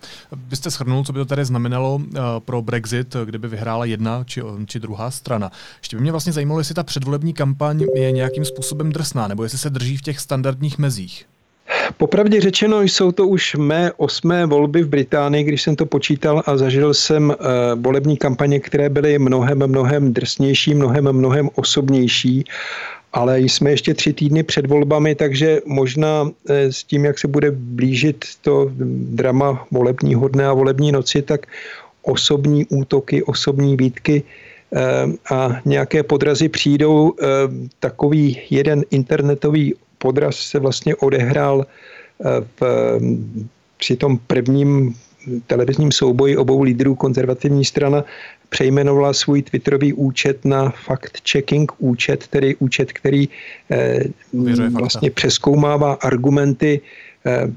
Vy 0.48 0.56
jste 0.56 0.70
shrnul, 0.70 1.04
co 1.04 1.12
by 1.12 1.18
to 1.18 1.24
tady 1.24 1.44
znamenalo 1.44 2.00
eh, 2.00 2.20
pro 2.38 2.62
Brexit, 2.62 3.16
kdyby 3.24 3.48
vyhrála 3.48 3.84
jedna 3.84 4.24
či, 4.24 4.42
či 4.66 4.80
druhá 4.80 5.10
strana. 5.10 5.52
Ještě 5.80 5.96
by 5.96 6.02
mě 6.02 6.10
vlastně 6.10 6.32
zajímalo, 6.32 6.60
jestli 6.60 6.74
ta 6.74 6.82
předvolební 6.82 7.32
kampaň 7.32 7.84
je 7.94 8.12
nějakým 8.12 8.44
způsobem 8.44 8.92
drsná, 8.92 9.28
nebo 9.28 9.42
jestli 9.42 9.58
se 9.58 9.70
drží 9.70 9.96
v 9.96 10.02
těch 10.02 10.20
standardních 10.20 10.78
mezích. 10.78 11.26
Popravdě 11.96 12.40
řečeno, 12.40 12.82
jsou 12.82 13.12
to 13.12 13.28
už 13.28 13.54
mé 13.54 13.92
osmé 13.96 14.46
volby 14.46 14.82
v 14.82 14.88
Británii, 14.88 15.44
když 15.44 15.62
jsem 15.62 15.76
to 15.76 15.86
počítal 15.86 16.42
a 16.46 16.56
zažil 16.56 16.94
jsem 16.94 17.28
uh, 17.28 17.34
volební 17.82 18.16
kampaně, 18.16 18.60
které 18.60 18.88
byly 18.88 19.18
mnohem, 19.18 19.66
mnohem 19.66 20.12
drsnější, 20.12 20.74
mnohem, 20.74 21.12
mnohem 21.12 21.50
osobnější 21.54 22.44
ale 23.16 23.40
jsme 23.40 23.70
ještě 23.70 23.94
tři 23.94 24.12
týdny 24.12 24.42
před 24.42 24.66
volbami, 24.66 25.14
takže 25.14 25.60
možná 25.66 26.30
eh, 26.48 26.72
s 26.72 26.84
tím, 26.84 27.04
jak 27.04 27.18
se 27.18 27.28
bude 27.28 27.50
blížit 27.50 28.24
to 28.42 28.70
drama 29.16 29.66
volebního 29.70 30.28
dne 30.28 30.46
a 30.46 30.52
volební 30.52 30.92
noci, 30.92 31.22
tak 31.22 31.46
osobní 32.02 32.66
útoky, 32.68 33.22
osobní 33.22 33.76
výtky 33.76 34.22
eh, 34.22 35.34
a 35.34 35.60
nějaké 35.64 36.02
podrazy 36.02 36.48
přijdou. 36.48 37.12
Eh, 37.16 37.24
takový 37.80 38.40
jeden 38.50 38.84
internetový 38.90 39.74
podraz 39.98 40.36
se 40.36 40.58
vlastně 40.58 40.96
odehrál 40.96 41.66
v, 42.60 42.60
při 43.76 43.96
tom 43.96 44.18
prvním 44.26 44.94
televizním 45.46 45.92
souboji 45.92 46.36
obou 46.36 46.62
lídrů 46.62 46.94
konzervativní 46.94 47.64
strana 47.64 48.04
přejmenovala 48.48 49.12
svůj 49.12 49.42
Twitterový 49.42 49.92
účet 49.92 50.44
na 50.44 50.70
fact-checking 50.86 51.66
účet, 51.78 52.26
tedy 52.26 52.56
účet, 52.56 52.92
který 52.92 53.28
eh, 53.70 54.00
vlastně 54.70 55.10
přeskoumává 55.10 55.92
argumenty 55.92 56.80
eh, 56.80 57.05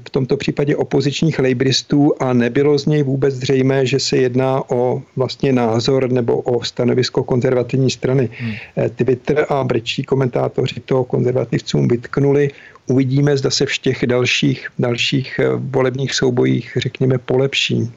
v 0.06 0.10
tomto 0.10 0.36
případě 0.36 0.76
opozičních 0.76 1.38
lejbristů 1.38 2.12
a 2.20 2.32
nebylo 2.32 2.78
z 2.78 2.86
něj 2.86 3.02
vůbec 3.02 3.34
zřejmé, 3.34 3.86
že 3.86 3.98
se 3.98 4.16
jedná 4.16 4.70
o 4.70 5.02
vlastně 5.16 5.52
názor 5.52 6.10
nebo 6.10 6.40
o 6.40 6.64
stanovisko 6.64 7.24
konzervativní 7.24 7.90
strany. 7.90 8.28
Hmm. 8.38 8.52
Eh, 8.76 8.88
Twitter 8.88 9.46
a 9.48 9.64
brečí 9.64 10.02
komentátoři 10.02 10.80
to 10.84 11.04
konzervativcům 11.04 11.88
vytknuli. 11.88 12.50
Uvidíme, 12.86 13.36
zda 13.36 13.50
se 13.50 13.66
v 13.66 13.78
těch 13.78 14.06
dalších, 14.06 14.68
dalších 14.78 15.40
volebních 15.56 16.14
soubojích, 16.14 16.72
řekněme, 16.76 17.18
polepší. 17.18 17.90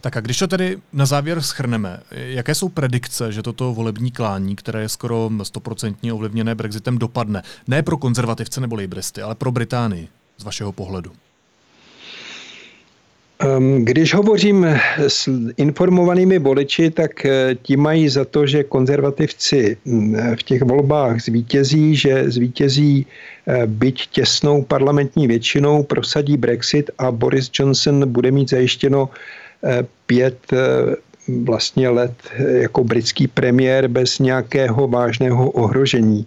Tak 0.00 0.16
a 0.16 0.20
když 0.20 0.38
to 0.38 0.46
tedy 0.46 0.76
na 0.92 1.06
závěr 1.06 1.40
schrneme, 1.40 2.00
jaké 2.10 2.54
jsou 2.54 2.68
predikce, 2.68 3.32
že 3.32 3.42
toto 3.42 3.74
volební 3.74 4.10
klání, 4.10 4.56
které 4.56 4.82
je 4.82 4.88
skoro 4.88 5.30
stoprocentně 5.42 6.12
ovlivněné 6.12 6.54
Brexitem, 6.54 6.98
dopadne? 6.98 7.42
Ne 7.66 7.82
pro 7.82 7.96
konzervativce 7.96 8.60
nebo 8.60 8.76
libristy, 8.76 9.22
ale 9.22 9.34
pro 9.34 9.52
Británii 9.52 10.08
z 10.38 10.44
vašeho 10.44 10.72
pohledu. 10.72 11.12
Když 13.78 14.14
hovořím 14.14 14.66
s 14.98 15.30
informovanými 15.56 16.38
voliči, 16.38 16.90
tak 16.90 17.24
eh, 17.24 17.54
ti 17.62 17.76
mají 17.76 18.08
za 18.08 18.24
to, 18.24 18.46
že 18.46 18.64
konzervativci 18.64 19.76
hm, 19.86 20.16
v 20.34 20.42
těch 20.42 20.62
volbách 20.62 21.22
zvítězí, 21.22 21.96
že 21.96 22.30
zvítězí 22.30 23.06
eh, 23.06 23.66
byť 23.66 24.06
těsnou 24.06 24.62
parlamentní 24.62 25.26
většinou, 25.26 25.82
prosadí 25.82 26.36
Brexit 26.36 26.90
a 26.98 27.10
Boris 27.10 27.50
Johnson 27.54 28.12
bude 28.12 28.30
mít 28.30 28.50
zajištěno 28.50 29.08
pět 30.06 30.38
eh, 30.52 30.96
vlastně 31.28 31.88
let 31.88 32.14
jako 32.38 32.84
britský 32.84 33.26
premiér 33.26 33.88
bez 33.88 34.18
nějakého 34.18 34.88
vážného 34.88 35.50
ohrožení. 35.50 36.26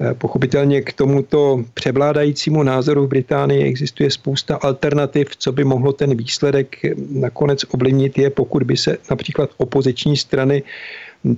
Eh, 0.00 0.14
pochopitelně 0.14 0.82
k 0.82 0.92
tomuto 0.92 1.64
převládajícímu 1.74 2.62
názoru 2.62 3.06
v 3.06 3.08
Británii 3.08 3.64
existuje 3.64 4.10
spousta 4.10 4.56
alternativ, 4.56 5.36
co 5.36 5.52
by 5.52 5.64
mohlo 5.64 5.92
ten 5.92 6.16
výsledek 6.16 6.76
nakonec 7.10 7.64
ovlivnit 7.74 8.18
je, 8.18 8.30
pokud 8.30 8.62
by 8.62 8.76
se 8.76 8.96
například 9.10 9.50
opoziční 9.56 10.16
strany 10.16 10.62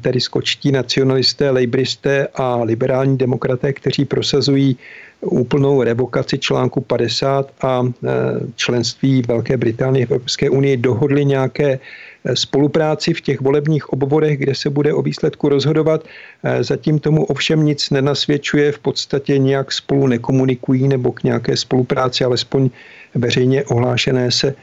tedy 0.01 0.21
skočtí 0.21 0.73
nacionalisté, 0.73 1.51
lejbristé 1.51 2.29
a 2.35 2.63
liberální 2.63 3.19
demokraté, 3.19 3.73
kteří 3.73 4.05
prosazují 4.05 4.77
úplnou 5.21 5.83
revokaci 5.83 6.39
článku 6.39 6.81
50 6.81 7.53
a 7.63 7.83
e, 7.83 8.09
členství 8.57 9.23
Velké 9.29 9.57
Británie 9.57 10.07
v 10.07 10.11
Evropské 10.11 10.51
unii 10.51 10.77
dohodli 10.77 11.25
nějaké 11.25 11.79
e, 12.25 12.37
spolupráci 12.37 13.15
v 13.15 13.21
těch 13.21 13.41
volebních 13.41 13.89
obvodech, 13.93 14.39
kde 14.39 14.55
se 14.55 14.71
bude 14.71 14.95
o 14.95 15.03
výsledku 15.03 15.49
rozhodovat. 15.49 16.05
E, 16.45 16.65
zatím 16.65 16.99
tomu 16.99 17.25
ovšem 17.25 17.65
nic 17.65 17.91
nenasvědčuje, 17.91 18.73
v 18.73 18.79
podstatě 18.79 19.39
nějak 19.39 19.73
spolu 19.73 20.07
nekomunikují 20.07 20.89
nebo 20.89 21.13
k 21.13 21.23
nějaké 21.23 21.57
spolupráci, 21.57 22.25
alespoň 22.25 22.71
veřejně 23.15 23.65
ohlášené 23.65 24.31
se 24.31 24.55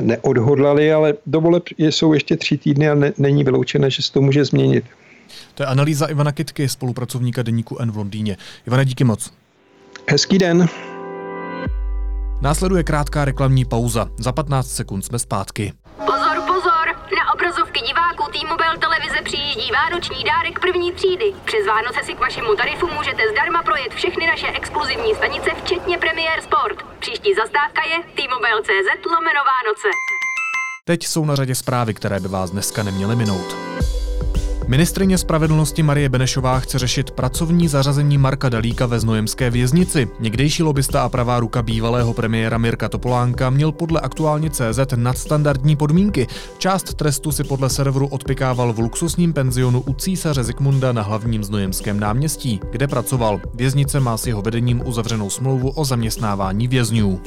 neodhodlali, 0.00 0.92
ale 0.92 1.14
do 1.26 1.40
voleb 1.40 1.62
jsou 1.78 2.12
ještě 2.12 2.36
tři 2.36 2.58
týdny 2.58 2.88
a 2.88 2.94
ne, 2.94 3.12
není 3.18 3.44
vyloučené, 3.44 3.90
že 3.90 4.02
se 4.02 4.12
to 4.12 4.20
může 4.20 4.44
změnit. 4.44 4.84
To 5.54 5.62
je 5.62 5.66
analýza 5.66 6.06
Ivana 6.06 6.32
Kitky, 6.32 6.68
spolupracovníka 6.68 7.42
deníku 7.42 7.78
N 7.78 7.92
v 7.92 7.96
Londýně. 7.96 8.36
Ivana, 8.66 8.84
díky 8.84 9.04
moc. 9.04 9.32
Hezký 10.10 10.38
den. 10.38 10.68
Následuje 12.40 12.82
krátká 12.84 13.24
reklamní 13.24 13.64
pauza. 13.64 14.08
Za 14.18 14.32
15 14.32 14.66
sekund 14.66 15.02
jsme 15.02 15.18
zpátky. 15.18 15.72
Pozor, 15.96 16.36
pozor! 16.46 16.86
Na 17.18 17.32
obrazovky 17.34 17.80
diváků 17.80 18.24
T-Mobile 18.32 18.78
televize 18.78 19.18
přijíždí 19.24 19.70
vánoční 19.72 20.24
dárek 20.24 20.58
první 20.60 20.92
třídy. 20.92 21.34
Přes 21.44 21.66
Vánoce 21.66 22.00
si 22.04 22.14
k 22.14 22.20
vašemu 22.20 22.56
tarifu 22.56 22.86
můžete 22.96 23.22
zdarma 23.32 23.62
projet 23.62 23.94
všechny 23.94 24.26
naše 24.26 24.46
exkluzivní 24.46 25.14
stanice, 25.14 25.50
včetně 25.64 25.98
Premier 25.98 26.38
Sport. 26.42 26.78
Příští 26.98 27.30
zastávka 27.34 27.82
je 27.90 27.96
T-Mobile.cz 28.16 29.04
lomeno 29.14 29.42
Vánoce. 29.52 29.88
Teď 30.84 31.06
jsou 31.06 31.24
na 31.24 31.34
řadě 31.34 31.54
zprávy, 31.54 31.94
které 31.94 32.20
by 32.20 32.28
vás 32.28 32.50
dneska 32.50 32.82
neměly 32.82 33.16
minout. 33.16 33.65
Ministrině 34.68 35.18
spravedlnosti 35.18 35.82
Marie 35.82 36.08
Benešová 36.08 36.60
chce 36.60 36.78
řešit 36.78 37.10
pracovní 37.10 37.68
zařazení 37.68 38.18
Marka 38.18 38.48
Dalíka 38.48 38.86
ve 38.86 39.00
znojemské 39.00 39.50
věznici. 39.50 40.08
Někdejší 40.20 40.62
lobista 40.62 41.02
a 41.02 41.08
pravá 41.08 41.40
ruka 41.40 41.62
bývalého 41.62 42.14
premiéra 42.14 42.58
Mirka 42.58 42.88
Topolánka 42.88 43.50
měl 43.50 43.72
podle 43.72 44.00
aktuálně 44.00 44.50
CZ 44.50 44.80
nadstandardní 44.96 45.76
podmínky. 45.76 46.26
Část 46.58 46.94
trestu 46.94 47.32
si 47.32 47.44
podle 47.44 47.70
serveru 47.70 48.06
odpikával 48.06 48.72
v 48.72 48.78
luxusním 48.78 49.32
penzionu 49.32 49.80
u 49.80 49.94
císaře 49.94 50.44
Zikmunda 50.44 50.92
na 50.92 51.02
hlavním 51.02 51.44
znojemském 51.44 52.00
náměstí, 52.00 52.60
kde 52.70 52.88
pracoval. 52.88 53.40
Věznice 53.54 54.00
má 54.00 54.16
s 54.16 54.26
jeho 54.26 54.42
vedením 54.42 54.82
uzavřenou 54.84 55.30
smlouvu 55.30 55.70
o 55.70 55.84
zaměstnávání 55.84 56.68
vězňů. 56.68 57.20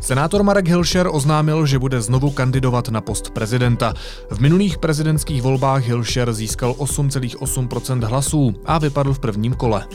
Senátor 0.00 0.42
Marek 0.42 0.68
Hilšer 0.68 1.08
oznámil, 1.12 1.66
že 1.66 1.78
bude 1.78 2.00
znovu 2.00 2.30
kandidovat 2.30 2.88
na 2.88 3.00
post 3.00 3.30
prezidenta. 3.30 3.94
V 4.30 4.40
minulých 4.40 4.78
prezidentských 4.78 5.42
volbách 5.42 5.84
Hilšer 5.84 6.32
získal 6.32 6.72
8,8% 6.72 8.04
hlasů 8.04 8.54
a 8.64 8.78
vypadl 8.78 9.14
v 9.14 9.18
prvním 9.18 9.54
kole. 9.54 9.86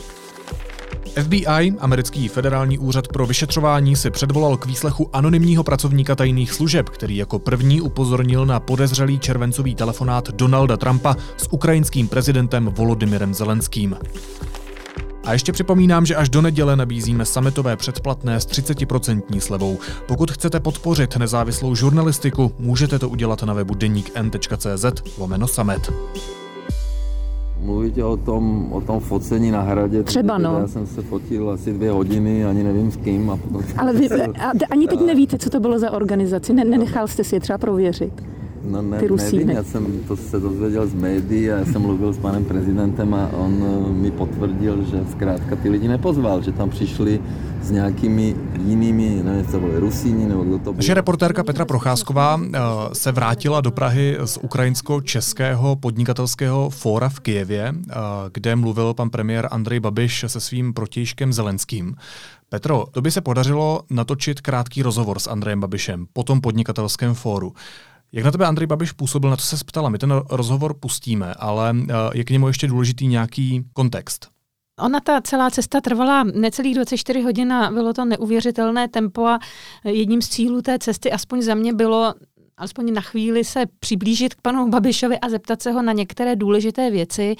FBI, 1.22 1.74
americký 1.78 2.28
federální 2.28 2.78
úřad 2.78 3.08
pro 3.08 3.26
vyšetřování, 3.26 3.96
si 3.96 4.10
předvolal 4.10 4.56
k 4.56 4.66
výslechu 4.66 5.10
anonymního 5.12 5.64
pracovníka 5.64 6.14
tajných 6.14 6.52
služeb, 6.52 6.88
který 6.88 7.16
jako 7.16 7.38
první 7.38 7.80
upozornil 7.80 8.46
na 8.46 8.60
podezřelý 8.60 9.18
červencový 9.18 9.74
telefonát 9.74 10.30
Donalda 10.30 10.76
Trumpa 10.76 11.16
s 11.36 11.48
ukrajinským 11.50 12.08
prezidentem 12.08 12.66
Volodymyrem 12.66 13.34
Zelenským. 13.34 13.96
A 15.26 15.32
ještě 15.32 15.52
připomínám, 15.52 16.06
že 16.06 16.16
až 16.16 16.28
do 16.28 16.42
neděle 16.42 16.76
nabízíme 16.76 17.24
sametové 17.24 17.76
předplatné 17.76 18.40
s 18.40 18.46
30% 18.46 19.38
slevou. 19.38 19.78
Pokud 20.06 20.30
chcete 20.30 20.60
podpořit 20.60 21.16
nezávislou 21.16 21.74
žurnalistiku, 21.74 22.52
můžete 22.58 22.98
to 22.98 23.08
udělat 23.08 23.42
na 23.42 23.54
webu 23.54 23.74
deníkn.cz 23.74 24.84
lomeno 25.18 25.48
samet. 25.48 25.92
Mluvíte 27.60 28.04
o 28.04 28.16
tom, 28.16 28.72
o 28.72 28.80
tom 28.80 29.00
focení 29.00 29.50
na 29.50 29.62
hradě. 29.62 30.02
Třeba 30.02 30.38
no. 30.38 30.58
Já 30.58 30.68
jsem 30.68 30.86
se 30.86 31.02
fotil 31.02 31.50
asi 31.50 31.72
dvě 31.72 31.90
hodiny, 31.90 32.44
ani 32.44 32.62
nevím 32.62 32.90
s 32.90 32.96
kým. 32.96 33.30
A 33.30 33.36
potom 33.36 33.62
Ale 33.76 33.92
vy, 33.92 34.10
a, 34.38 34.50
ani 34.70 34.88
teď 34.88 35.00
nevíte, 35.00 35.38
co 35.38 35.50
to 35.50 35.60
bylo 35.60 35.78
za 35.78 35.90
organizaci? 35.90 36.52
Ne, 36.52 36.64
nenechal 36.64 37.08
jste 37.08 37.24
si 37.24 37.36
je 37.36 37.40
třeba 37.40 37.58
prověřit? 37.58 38.35
No 38.66 38.82
ne, 38.82 38.98
ty 38.98 39.06
Rusíny. 39.06 39.44
nevím, 39.44 39.56
já 39.56 39.64
jsem 39.64 40.00
to 40.08 40.16
se 40.16 40.40
dozvěděl 40.40 40.86
z 40.86 40.94
médií 40.94 41.50
a 41.50 41.58
já 41.58 41.64
jsem 41.64 41.82
mluvil 41.82 42.12
s 42.12 42.18
panem 42.18 42.44
prezidentem 42.44 43.14
a 43.14 43.30
on 43.32 43.64
eh, 43.64 43.92
mi 43.92 44.10
potvrdil, 44.10 44.84
že 44.90 45.04
zkrátka 45.10 45.56
ty 45.56 45.70
lidi 45.70 45.88
nepozval, 45.88 46.42
že 46.42 46.52
tam 46.52 46.70
přišli 46.70 47.20
s 47.62 47.70
nějakými 47.70 48.36
jinými, 48.64 49.20
nevím, 49.24 49.46
co 49.46 49.60
byly 49.60 49.78
Rusíni 49.78 50.26
nebo 50.26 50.42
kdo 50.44 50.58
to 50.58 50.72
byl. 50.72 50.76
Naše 50.76 50.94
reportérka 50.94 51.44
Petra 51.44 51.64
Procházková 51.64 52.40
eh, 52.40 52.58
se 52.92 53.12
vrátila 53.12 53.60
do 53.60 53.70
Prahy 53.70 54.18
z 54.24 54.38
ukrajinsko-českého 54.42 55.76
podnikatelského 55.76 56.70
fóra 56.70 57.08
v 57.08 57.20
Kijevě, 57.20 57.74
eh, 57.74 57.94
kde 58.32 58.56
mluvil 58.56 58.94
pan 58.94 59.10
premiér 59.10 59.48
Andrej 59.50 59.80
Babiš 59.80 60.24
se 60.26 60.40
svým 60.40 60.74
protějškem 60.74 61.32
Zelenským. 61.32 61.96
Petro, 62.48 62.84
to 62.90 63.02
by 63.02 63.10
se 63.10 63.20
podařilo 63.20 63.80
natočit 63.90 64.40
krátký 64.40 64.82
rozhovor 64.82 65.18
s 65.18 65.26
Andrejem 65.26 65.60
Babišem 65.60 66.06
po 66.12 66.22
tom 66.22 66.40
podnikatelském 66.40 67.14
fóru. 67.14 67.52
Jak 68.12 68.24
na 68.24 68.30
tebe 68.30 68.46
Andrej 68.46 68.66
Babiš 68.66 68.92
působil, 68.92 69.30
na 69.30 69.36
to 69.36 69.42
se 69.42 69.56
ptala. 69.66 69.88
My 69.88 69.98
ten 69.98 70.22
rozhovor 70.30 70.74
pustíme, 70.74 71.34
ale 71.34 71.76
eh, 71.88 71.94
je 72.14 72.24
k 72.24 72.30
němu 72.30 72.46
ještě 72.46 72.66
důležitý 72.66 73.06
nějaký 73.06 73.64
kontext. 73.72 74.28
Ona 74.80 75.00
ta 75.00 75.20
celá 75.20 75.50
cesta 75.50 75.80
trvala 75.80 76.24
necelých 76.24 76.74
24 76.74 77.20
hodin 77.20 77.52
a 77.52 77.70
bylo 77.70 77.92
to 77.92 78.04
neuvěřitelné 78.04 78.88
tempo 78.88 79.26
a 79.26 79.38
jedním 79.84 80.22
z 80.22 80.28
cílů 80.28 80.62
té 80.62 80.78
cesty 80.78 81.12
aspoň 81.12 81.42
za 81.42 81.54
mě 81.54 81.72
bylo 81.72 82.14
alespoň 82.56 82.94
na 82.94 83.00
chvíli 83.00 83.44
se 83.44 83.64
přiblížit 83.80 84.34
k 84.34 84.40
panu 84.40 84.68
Babišovi 84.68 85.18
a 85.18 85.28
zeptat 85.28 85.62
se 85.62 85.72
ho 85.72 85.82
na 85.82 85.92
některé 85.92 86.36
důležité 86.36 86.90
věci. 86.90 87.36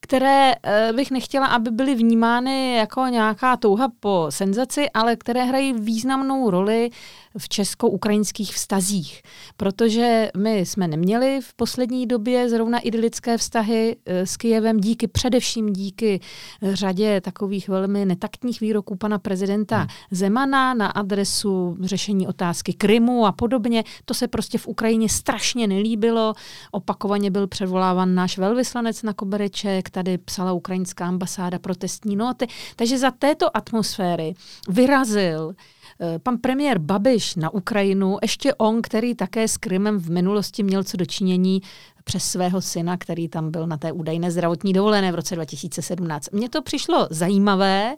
Které 0.00 0.52
eh, 0.62 0.92
bych 0.92 1.10
nechtěla, 1.10 1.46
aby 1.46 1.70
byly 1.70 1.94
vnímány 1.94 2.74
jako 2.76 3.06
nějaká 3.06 3.56
touha 3.56 3.88
po 4.00 4.26
senzaci, 4.30 4.90
ale 4.90 5.16
které 5.16 5.44
hrají 5.44 5.72
významnou 5.72 6.50
roli 6.50 6.90
v 7.38 7.48
česko-ukrajinských 7.48 8.54
vztazích. 8.54 9.22
Protože 9.56 10.30
my 10.36 10.58
jsme 10.58 10.88
neměli 10.88 11.40
v 11.42 11.54
poslední 11.54 12.06
době 12.06 12.48
zrovna 12.48 12.78
idylické 12.78 13.38
vztahy 13.38 13.96
eh, 14.06 14.26
s 14.26 14.36
Kijevem 14.36 14.80
díky 14.80 15.08
především 15.08 15.72
díky 15.72 16.20
řadě 16.62 17.20
takových 17.20 17.68
velmi 17.68 18.04
netaktních 18.04 18.60
výroků 18.60 18.96
pana 18.96 19.18
prezidenta 19.18 19.76
hmm. 19.76 19.88
Zemana 20.10 20.74
na 20.74 20.86
adresu 20.86 21.76
řešení 21.80 22.28
otázky 22.28 22.72
Krymu 22.72 23.26
a 23.26 23.32
podobně. 23.32 23.84
To 24.04 24.14
se 24.14 24.28
prostě 24.28 24.58
v 24.58 24.66
Ukrajině 24.66 25.08
strašně 25.08 25.66
nelíbilo. 25.66 26.34
Opakovaně 26.70 27.30
byl 27.30 27.46
předvoláván 27.46 28.14
náš 28.14 28.38
velvyslanec 28.38 29.02
na 29.02 29.12
Kobereček, 29.12 29.87
tady 29.90 30.18
psala 30.18 30.52
ukrajinská 30.52 31.06
ambasáda 31.06 31.58
protestní 31.58 32.16
noty. 32.16 32.46
Takže 32.76 32.98
za 32.98 33.10
této 33.10 33.56
atmosféry 33.56 34.34
vyrazil 34.68 35.54
Eh, 36.00 36.18
pan 36.18 36.38
premiér 36.38 36.78
Babiš 36.78 37.36
na 37.36 37.54
Ukrajinu, 37.54 38.18
ještě 38.22 38.54
on, 38.54 38.82
který 38.82 39.14
také 39.14 39.48
s 39.48 39.56
Krymem 39.56 39.98
v 39.98 40.10
minulosti 40.10 40.62
měl 40.62 40.84
co 40.84 40.96
dočinění 40.96 41.60
přes 42.04 42.24
svého 42.24 42.60
syna, 42.60 42.96
který 42.96 43.28
tam 43.28 43.50
byl 43.50 43.66
na 43.66 43.76
té 43.76 43.92
údajné 43.92 44.30
zdravotní 44.30 44.72
dovolené 44.72 45.12
v 45.12 45.14
roce 45.14 45.34
2017. 45.34 46.28
Mně 46.32 46.48
to 46.48 46.62
přišlo 46.62 47.08
zajímavé, 47.10 47.96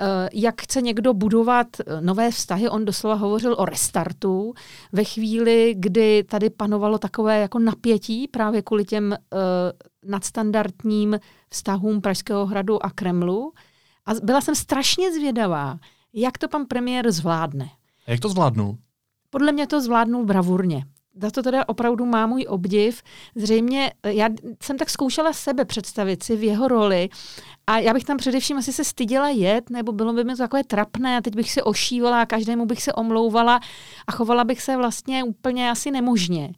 eh, 0.00 0.28
jak 0.32 0.62
chce 0.62 0.82
někdo 0.82 1.14
budovat 1.14 1.66
eh, 1.80 2.00
nové 2.00 2.30
vztahy. 2.30 2.68
On 2.68 2.84
doslova 2.84 3.14
hovořil 3.14 3.54
o 3.58 3.64
restartu 3.64 4.54
ve 4.92 5.04
chvíli, 5.04 5.74
kdy 5.78 6.24
tady 6.24 6.50
panovalo 6.50 6.98
takové 6.98 7.40
jako 7.40 7.58
napětí 7.58 8.28
právě 8.28 8.62
kvůli 8.62 8.84
těm 8.84 9.16
nadstandardním 10.06 11.18
vztahům 11.50 12.00
Pražského 12.00 12.46
hradu 12.46 12.84
a 12.84 12.90
Kremlu. 12.90 13.52
A 14.06 14.10
byla 14.22 14.40
jsem 14.40 14.54
strašně 14.54 15.12
zvědavá, 15.12 15.78
jak 16.12 16.38
to 16.38 16.48
pan 16.48 16.66
premiér 16.66 17.12
zvládne. 17.12 17.70
A 18.06 18.10
jak 18.10 18.20
to 18.20 18.28
zvládnul? 18.28 18.78
Podle 19.30 19.52
mě 19.52 19.66
to 19.66 19.80
zvládnul 19.80 20.24
bravurně. 20.24 20.84
Za 21.22 21.30
to 21.30 21.42
teda 21.42 21.68
opravdu 21.68 22.06
má 22.06 22.26
můj 22.26 22.46
obdiv. 22.48 23.02
Zřejmě, 23.34 23.92
já 24.06 24.28
jsem 24.62 24.78
tak 24.78 24.90
zkoušela 24.90 25.32
sebe 25.32 25.64
představit 25.64 26.22
si 26.22 26.36
v 26.36 26.42
jeho 26.42 26.68
roli 26.68 27.08
a 27.66 27.78
já 27.78 27.94
bych 27.94 28.04
tam 28.04 28.16
především 28.16 28.56
asi 28.56 28.72
se 28.72 28.84
styděla 28.84 29.28
jet, 29.28 29.70
nebo 29.70 29.92
bylo 29.92 30.12
by 30.12 30.24
mi 30.24 30.32
to 30.32 30.38
takové 30.38 30.64
trapné 30.64 31.16
a 31.16 31.20
teď 31.20 31.36
bych 31.36 31.52
se 31.52 31.62
ošívala 31.62 32.20
a 32.20 32.26
každému 32.26 32.66
bych 32.66 32.82
se 32.82 32.92
omlouvala 32.92 33.60
a 34.06 34.12
chovala 34.12 34.44
bych 34.44 34.62
se 34.62 34.76
vlastně 34.76 35.24
úplně 35.24 35.70
asi 35.70 35.90
nemožně. 35.90 36.52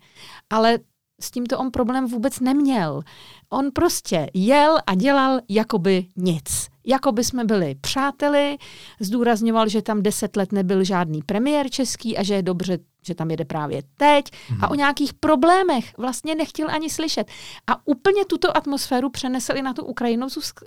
Ale 0.51 0.79
s 1.21 1.31
tímto 1.31 1.59
on 1.59 1.71
problém 1.71 2.07
vůbec 2.07 2.41
neměl. 2.41 3.03
On 3.51 3.71
prostě 3.73 4.27
jel 4.35 4.79
a 4.87 4.95
dělal 4.95 5.41
jakoby 5.49 6.07
nic. 6.17 6.69
Jako 6.89 7.13
by 7.13 7.25
jsme 7.25 7.45
byli 7.45 7.75
přáteli, 7.75 8.59
zdůrazňoval, 9.01 9.69
že 9.69 9.83
tam 9.83 10.03
deset 10.03 10.37
let 10.37 10.53
nebyl 10.53 10.85
žádný 10.85 11.23
premiér 11.23 11.71
český 11.71 12.19
a 12.19 12.23
že 12.23 12.35
je 12.35 12.43
dobře, 12.43 12.79
že 13.03 13.15
tam 13.15 13.31
jede 13.31 13.45
právě 13.45 13.83
teď 13.97 14.25
mm. 14.51 14.65
a 14.65 14.71
o 14.71 14.75
nějakých 14.75 15.15
problémech 15.15 15.99
vlastně 15.99 16.35
nechtěl 16.35 16.71
ani 16.71 16.91
slyšet. 16.91 17.31
A 17.67 17.87
úplně 17.87 18.25
tuto 18.25 18.57
atmosféru 18.57 19.11
přenesl 19.11 19.53
i 19.57 19.63
na 19.63 19.75
tu 19.75 19.85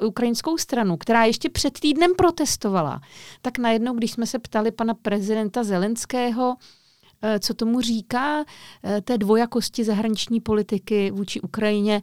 ukrajinskou 0.01 0.57
stranu, 0.57 0.97
která 0.97 1.25
ještě 1.25 1.49
před 1.49 1.79
týdnem 1.79 2.11
protestovala. 2.17 3.01
Tak 3.41 3.57
najednou, 3.57 3.93
když 3.93 4.11
jsme 4.11 4.25
se 4.25 4.39
ptali 4.39 4.71
pana 4.71 4.93
prezidenta 4.93 5.63
Zelenského, 5.63 6.55
co 7.39 7.53
tomu 7.53 7.81
říká 7.81 8.43
eh, 8.83 9.01
té 9.01 9.17
dvojakosti 9.17 9.83
zahraniční 9.83 10.39
politiky 10.39 11.11
vůči 11.11 11.41
Ukrajině, 11.41 12.01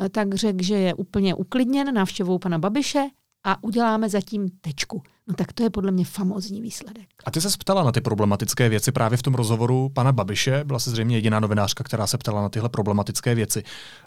eh, 0.00 0.08
tak 0.08 0.34
řekl, 0.34 0.62
že 0.62 0.74
je 0.74 0.94
úplně 0.94 1.34
uklidněn 1.34 1.94
návštěvou 1.94 2.38
pana 2.38 2.58
Babiše 2.58 3.08
a 3.44 3.64
uděláme 3.64 4.08
zatím 4.08 4.48
tečku. 4.60 5.02
No 5.28 5.34
tak 5.34 5.52
to 5.52 5.62
je 5.62 5.70
podle 5.70 5.92
mě 5.92 6.04
famózní 6.04 6.60
výsledek. 6.60 7.06
A 7.24 7.30
ty 7.30 7.40
se 7.40 7.48
ptala 7.58 7.82
na 7.82 7.92
ty 7.92 8.00
problematické 8.00 8.68
věci 8.68 8.92
právě 8.92 9.18
v 9.18 9.22
tom 9.22 9.34
rozhovoru 9.34 9.88
pana 9.88 10.12
Babiše. 10.12 10.64
Byla 10.64 10.78
se 10.78 10.90
zřejmě 10.90 11.16
jediná 11.16 11.40
novinářka, 11.40 11.84
která 11.84 12.06
se 12.06 12.18
ptala 12.18 12.42
na 12.42 12.48
tyhle 12.48 12.68
problematické 12.68 13.34
věci. 13.34 13.62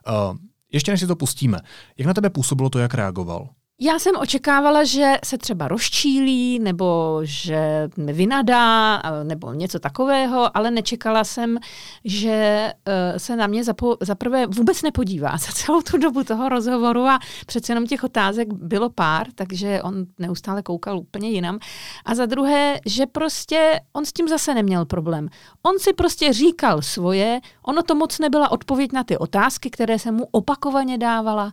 Uh, 0.08 0.38
ještě 0.74 0.92
než 0.92 1.00
si 1.00 1.08
to 1.08 1.16
pustíme, 1.16 1.60
jak 1.98 2.08
na 2.08 2.14
tebe 2.14 2.30
působilo 2.30 2.70
to, 2.70 2.80
jak 2.80 2.94
reagoval? 2.94 3.50
Já 3.84 4.00
jsem 4.00 4.16
očekávala, 4.20 4.84
že 4.84 5.18
se 5.24 5.38
třeba 5.38 5.68
rozčílí, 5.68 6.60
nebo 6.60 7.20
že 7.24 7.90
vynadá, 7.98 9.02
nebo 9.24 9.54
něco 9.54 9.80
takového, 9.80 10.58
ale 10.58 10.72
nečekala 10.72 11.24
jsem, 11.24 11.58
že 12.06 12.72
uh, 12.88 13.18
se 13.18 13.36
na 13.36 13.48
mě 13.48 13.62
zapo- 13.62 13.98
zaprvé 14.02 14.48
vůbec 14.48 14.82
nepodívá 14.82 15.38
za 15.38 15.52
celou 15.54 15.82
tu 15.82 15.98
dobu 15.98 16.24
toho 16.24 16.50
rozhovoru 16.50 17.06
a 17.06 17.20
přece 17.46 17.72
jenom 17.72 17.88
těch 17.88 18.04
otázek 18.04 18.54
bylo 18.54 18.90
pár, 18.90 19.28
takže 19.36 19.82
on 19.82 20.06
neustále 20.20 20.62
koukal 20.64 20.98
úplně 20.98 21.30
jinam. 21.30 21.60
A 22.06 22.16
za 22.16 22.26
druhé, 22.26 22.80
že 22.86 23.06
prostě 23.06 23.80
on 23.94 24.06
s 24.06 24.14
tím 24.14 24.28
zase 24.28 24.54
neměl 24.54 24.86
problém. 24.86 25.30
On 25.64 25.80
si 25.80 25.94
prostě 25.94 26.34
říkal 26.34 26.82
svoje, 26.82 27.40
ono 27.64 27.84
to 27.84 27.96
moc 27.96 28.20
nebyla 28.20 28.52
odpověď 28.52 28.92
na 28.92 29.04
ty 29.04 29.18
otázky, 29.18 29.70
které 29.70 30.00
se 30.00 30.12
mu 30.12 30.28
opakovaně 30.32 30.98
dávala. 30.98 31.46
Uh, 31.46 31.52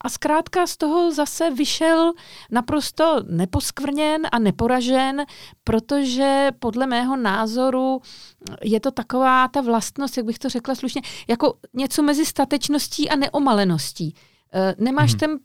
a 0.00 0.08
zkrátka 0.08 0.66
z 0.66 0.76
toho 0.76 1.12
zase 1.12 1.25
zase 1.26 1.50
vyšel 1.50 2.12
naprosto 2.50 3.22
neposkvrněn 3.28 4.22
a 4.32 4.38
neporažen, 4.38 5.24
protože 5.64 6.50
podle 6.58 6.86
mého 6.86 7.16
názoru 7.16 8.00
je 8.62 8.80
to 8.80 8.90
taková 8.90 9.48
ta 9.48 9.60
vlastnost, 9.60 10.16
jak 10.16 10.26
bych 10.26 10.38
to 10.38 10.48
řekla 10.48 10.74
slušně, 10.74 11.02
jako 11.28 11.58
něco 11.74 12.02
mezi 12.02 12.26
statečností 12.26 13.08
a 13.08 13.16
neomaleností. 13.16 14.14
E, 14.54 14.74
nemáš 14.78 15.10
hmm. 15.10 15.18
ten, 15.18 15.38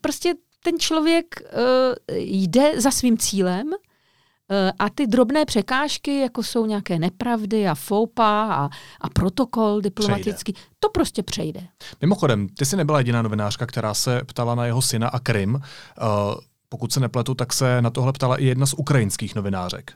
prostě 0.00 0.34
ten 0.62 0.78
člověk 0.78 1.34
uh, 1.40 2.16
jde 2.16 2.80
za 2.80 2.90
svým 2.90 3.18
cílem, 3.18 3.70
a 4.78 4.90
ty 4.90 5.06
drobné 5.06 5.44
překážky, 5.44 6.20
jako 6.20 6.42
jsou 6.42 6.66
nějaké 6.66 6.98
nepravdy 6.98 7.68
a 7.68 7.74
foupa 7.74 8.48
a, 8.52 8.68
a 9.00 9.08
protokol 9.08 9.80
diplomatický, 9.80 10.52
přejde. 10.52 10.68
to 10.78 10.88
prostě 10.88 11.22
přejde. 11.22 11.60
Mimochodem, 12.00 12.48
ty 12.48 12.64
jsi 12.64 12.76
nebyla 12.76 12.98
jediná 12.98 13.22
novinářka, 13.22 13.66
která 13.66 13.94
se 13.94 14.20
ptala 14.26 14.54
na 14.54 14.66
jeho 14.66 14.82
syna 14.82 15.08
a 15.08 15.18
Krym. 15.18 15.54
Uh, 15.54 15.60
pokud 16.68 16.92
se 16.92 17.00
nepletu, 17.00 17.34
tak 17.34 17.52
se 17.52 17.82
na 17.82 17.90
tohle 17.90 18.12
ptala 18.12 18.36
i 18.36 18.44
jedna 18.44 18.66
z 18.66 18.74
ukrajinských 18.74 19.34
novinářek. 19.34 19.92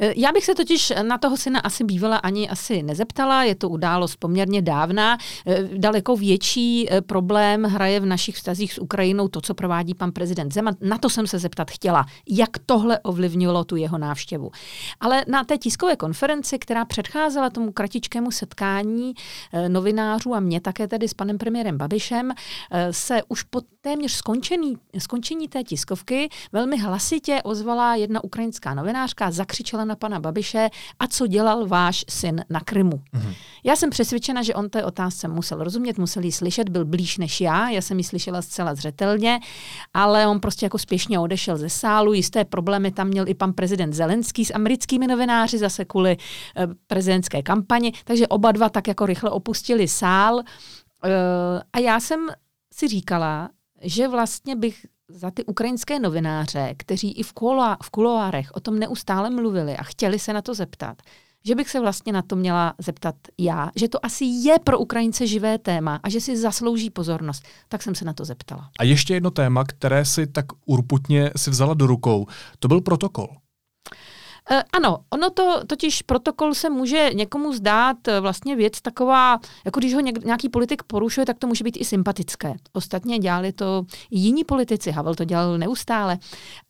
Eh, 0.00 0.12
já 0.16 0.32
bych 0.32 0.44
se 0.44 0.54
totiž 0.54 0.92
na 1.02 1.18
toho 1.18 1.36
syna 1.36 1.60
asi 1.60 1.84
bývala 1.84 2.16
ani 2.16 2.48
asi 2.48 2.82
nezeptala, 2.82 3.44
je 3.44 3.54
to 3.54 3.68
událost 3.68 4.16
poměrně 4.16 4.62
dávná. 4.62 5.18
Eh, 5.46 5.62
daleko 5.76 6.16
větší 6.16 6.86
eh, 6.90 7.00
problém 7.00 7.62
hraje 7.62 8.00
v 8.00 8.06
našich 8.06 8.36
vztazích 8.36 8.72
s 8.72 8.78
Ukrajinou 8.78 9.28
to, 9.28 9.40
co 9.40 9.54
provádí 9.54 9.94
pan 9.94 10.12
prezident 10.12 10.52
Zeman. 10.52 10.74
Na 10.80 10.98
to 10.98 11.10
jsem 11.10 11.26
se 11.26 11.38
zeptat 11.38 11.70
chtěla, 11.70 12.06
jak 12.28 12.50
tohle 12.66 12.98
ovlivnilo 12.98 13.64
tu 13.64 13.76
jeho 13.76 13.98
návštěvu. 13.98 14.50
Ale 15.00 15.24
na 15.28 15.44
té 15.44 15.58
tiskové 15.58 15.96
konferenci, 15.96 16.58
která 16.58 16.84
předcházela 16.84 17.50
tomu 17.50 17.72
kratičkému 17.72 18.30
setkání 18.30 19.14
novinářů 19.68 20.34
a 20.34 20.40
mě 20.40 20.60
také 20.60 20.88
tedy 20.88 21.08
s 21.08 21.14
panem 21.14 21.38
premiérem 21.38 21.78
Babišem, 21.78 22.32
se 22.90 23.22
už 23.28 23.42
po 23.42 23.60
téměř 23.80 24.12
skončený, 24.12 24.76
skončení 24.98 25.48
té 25.48 25.64
tiskovky 25.64 26.28
velmi 26.52 26.78
hlasitě 26.78 27.40
ozvala 27.44 27.94
jedna 27.94 28.24
ukrajinská 28.24 28.74
novinářka, 28.74 29.30
zakřičela 29.56 29.84
na 29.84 29.96
pana 29.96 30.20
Babiše, 30.20 30.70
a 30.98 31.06
co 31.06 31.26
dělal 31.26 31.66
váš 31.66 32.04
syn 32.08 32.44
na 32.50 32.60
Krymu. 32.60 32.90
Mm-hmm. 32.90 33.34
Já 33.64 33.76
jsem 33.76 33.90
přesvědčena, 33.90 34.42
že 34.42 34.54
on 34.54 34.70
té 34.70 34.84
otázce 34.84 35.28
musel 35.28 35.64
rozumět, 35.64 35.98
musel 35.98 36.24
ji 36.24 36.32
slyšet, 36.32 36.68
byl 36.68 36.84
blíž 36.84 37.18
než 37.18 37.40
já, 37.40 37.70
já 37.70 37.80
jsem 37.80 37.98
ji 37.98 38.04
slyšela 38.04 38.42
zcela 38.42 38.74
zřetelně, 38.74 39.40
ale 39.94 40.26
on 40.26 40.40
prostě 40.40 40.66
jako 40.66 40.78
spěšně 40.78 41.18
odešel 41.18 41.56
ze 41.56 41.68
sálu, 41.68 42.12
jisté 42.12 42.44
problémy 42.44 42.90
tam 42.90 43.08
měl 43.08 43.28
i 43.28 43.34
pan 43.34 43.52
prezident 43.52 43.92
Zelenský 43.92 44.44
s 44.44 44.54
americkými 44.54 45.06
novináři, 45.06 45.58
zase 45.58 45.84
kvůli 45.84 46.12
e, 46.12 46.16
prezidentské 46.86 47.42
kampani, 47.42 47.92
takže 48.04 48.28
oba 48.28 48.52
dva 48.52 48.68
tak 48.68 48.88
jako 48.88 49.06
rychle 49.06 49.30
opustili 49.30 49.88
sál. 49.88 50.40
E, 50.40 50.44
a 51.72 51.78
já 51.78 52.00
jsem 52.00 52.28
si 52.74 52.88
říkala, 52.88 53.48
že 53.82 54.08
vlastně 54.08 54.56
bych 54.56 54.86
za 55.08 55.30
ty 55.30 55.44
ukrajinské 55.44 55.98
novináře, 55.98 56.74
kteří 56.76 57.12
i 57.12 57.22
v, 57.22 57.32
kuloá, 57.32 57.76
v 57.82 57.90
kuloárech 57.90 58.50
o 58.54 58.60
tom 58.60 58.78
neustále 58.78 59.30
mluvili 59.30 59.76
a 59.76 59.82
chtěli 59.82 60.18
se 60.18 60.32
na 60.32 60.42
to 60.42 60.54
zeptat, 60.54 61.02
že 61.44 61.54
bych 61.54 61.70
se 61.70 61.80
vlastně 61.80 62.12
na 62.12 62.22
to 62.22 62.36
měla 62.36 62.74
zeptat 62.78 63.14
já, 63.38 63.70
že 63.76 63.88
to 63.88 64.06
asi 64.06 64.24
je 64.24 64.58
pro 64.64 64.78
Ukrajince 64.78 65.26
živé 65.26 65.58
téma 65.58 66.00
a 66.02 66.08
že 66.08 66.20
si 66.20 66.36
zaslouží 66.36 66.90
pozornost, 66.90 67.42
tak 67.68 67.82
jsem 67.82 67.94
se 67.94 68.04
na 68.04 68.12
to 68.12 68.24
zeptala. 68.24 68.70
A 68.78 68.84
ještě 68.84 69.14
jedno 69.14 69.30
téma, 69.30 69.64
které 69.64 70.04
si 70.04 70.26
tak 70.26 70.46
urputně 70.64 71.30
si 71.36 71.50
vzala 71.50 71.74
do 71.74 71.86
rukou, 71.86 72.26
to 72.58 72.68
byl 72.68 72.80
protokol. 72.80 73.28
E, 74.50 74.62
ano, 74.72 74.98
ono 75.10 75.30
to 75.30 75.60
totiž 75.66 76.02
protokol 76.02 76.54
se 76.54 76.70
může 76.70 77.10
někomu 77.14 77.52
zdát 77.52 78.08
e, 78.08 78.20
vlastně 78.20 78.56
věc 78.56 78.80
taková, 78.80 79.40
jako 79.64 79.80
když 79.80 79.94
ho 79.94 80.00
něk, 80.00 80.24
nějaký 80.24 80.48
politik 80.48 80.82
porušuje, 80.82 81.26
tak 81.26 81.38
to 81.38 81.46
může 81.46 81.64
být 81.64 81.76
i 81.80 81.84
sympatické. 81.84 82.54
Ostatně 82.72 83.18
dělali 83.18 83.52
to 83.52 83.86
jiní 84.10 84.44
politici, 84.44 84.90
Havel 84.90 85.14
to 85.14 85.24
dělal 85.24 85.58
neustále. 85.58 86.18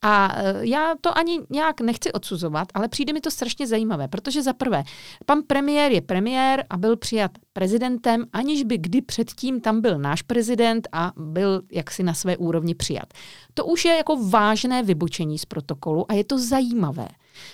A 0.02 0.34
e, 0.36 0.66
já 0.66 0.94
to 1.00 1.18
ani 1.18 1.40
nějak 1.50 1.80
nechci 1.80 2.12
odsuzovat, 2.12 2.68
ale 2.74 2.88
přijde 2.88 3.12
mi 3.12 3.20
to 3.20 3.30
strašně 3.30 3.66
zajímavé, 3.66 4.08
protože 4.08 4.42
za 4.42 4.52
prvé, 4.52 4.84
pan 5.26 5.42
premiér 5.46 5.92
je 5.92 6.00
premiér 6.00 6.64
a 6.70 6.76
byl 6.76 6.96
přijat 6.96 7.30
prezidentem, 7.52 8.24
aniž 8.32 8.64
by 8.64 8.78
kdy 8.78 9.02
předtím 9.02 9.60
tam 9.60 9.80
byl 9.80 9.98
náš 9.98 10.22
prezident 10.22 10.88
a 10.92 11.12
byl 11.16 11.62
jaksi 11.72 12.02
na 12.02 12.14
své 12.14 12.36
úrovni 12.36 12.74
přijat. 12.74 13.14
To 13.54 13.64
už 13.64 13.84
je 13.84 13.96
jako 13.96 14.28
vážné 14.28 14.82
vybočení 14.82 15.38
z 15.38 15.44
protokolu 15.44 16.10
a 16.10 16.14
je 16.14 16.24
to 16.24 16.38
zajímavé. 16.38 17.08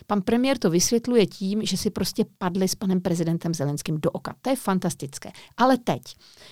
Pan 0.06 0.22
premiér 0.22 0.58
to 0.58 0.70
vysvětluje 0.70 1.26
tím, 1.26 1.62
že 1.62 1.76
si 1.76 1.90
prostě 1.90 2.24
padli 2.38 2.68
s 2.68 2.74
panem 2.74 3.00
prezidentem 3.00 3.54
Zelenským 3.54 4.00
do 4.00 4.10
oka. 4.10 4.34
To 4.42 4.50
je 4.50 4.56
fantastické. 4.56 5.32
Ale 5.56 5.78
teď. 5.78 6.02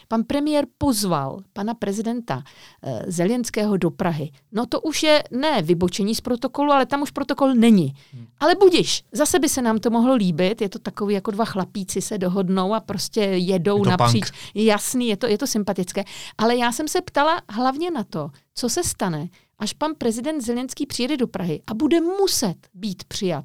Pan 0.09 0.25
premiér 0.25 0.67
pozval 0.79 1.41
pana 1.53 1.75
prezidenta 1.75 2.43
e, 2.83 3.13
Zelenského 3.13 3.77
do 3.77 3.91
Prahy. 3.91 4.31
No 4.53 4.67
to 4.67 4.81
už 4.81 5.03
je 5.03 5.25
ne 5.31 5.63
vybočení 5.63 6.15
z 6.15 6.21
protokolu, 6.21 6.73
ale 6.73 6.87
tam 6.87 7.03
už 7.03 7.11
protokol 7.11 7.55
není. 7.55 7.95
Hmm. 8.13 8.27
Ale 8.41 8.55
budiš, 8.55 9.05
zase 9.13 9.39
by 9.39 9.49
se 9.49 9.63
nám 9.63 9.79
to 9.79 9.91
mohlo 9.91 10.15
líbit. 10.15 10.61
Je 10.61 10.69
to 10.69 10.79
takový, 10.79 11.15
jako 11.15 11.31
dva 11.31 11.45
chlapíci 11.45 12.03
se 12.03 12.19
dohodnou 12.19 12.75
a 12.75 12.81
prostě 12.81 13.21
jedou 13.21 13.85
napříč. 13.85 14.31
Punk. 14.31 14.55
Jasný, 14.55 15.09
je 15.09 15.17
to, 15.17 15.27
je 15.27 15.39
to 15.39 15.47
sympatické. 15.47 16.05
Ale 16.39 16.57
já 16.57 16.73
jsem 16.73 16.89
se 16.89 17.01
ptala 17.01 17.43
hlavně 17.49 17.91
na 17.91 18.05
to, 18.05 18.31
co 18.55 18.69
se 18.69 18.85
stane, 18.85 19.29
až 19.61 19.73
pan 19.73 19.95
prezident 19.99 20.41
Zelenský 20.41 20.87
přijede 20.87 21.17
do 21.17 21.27
Prahy 21.27 21.63
a 21.67 21.75
bude 21.75 22.01
muset 22.01 22.57
být 22.75 23.05
přijat 23.05 23.45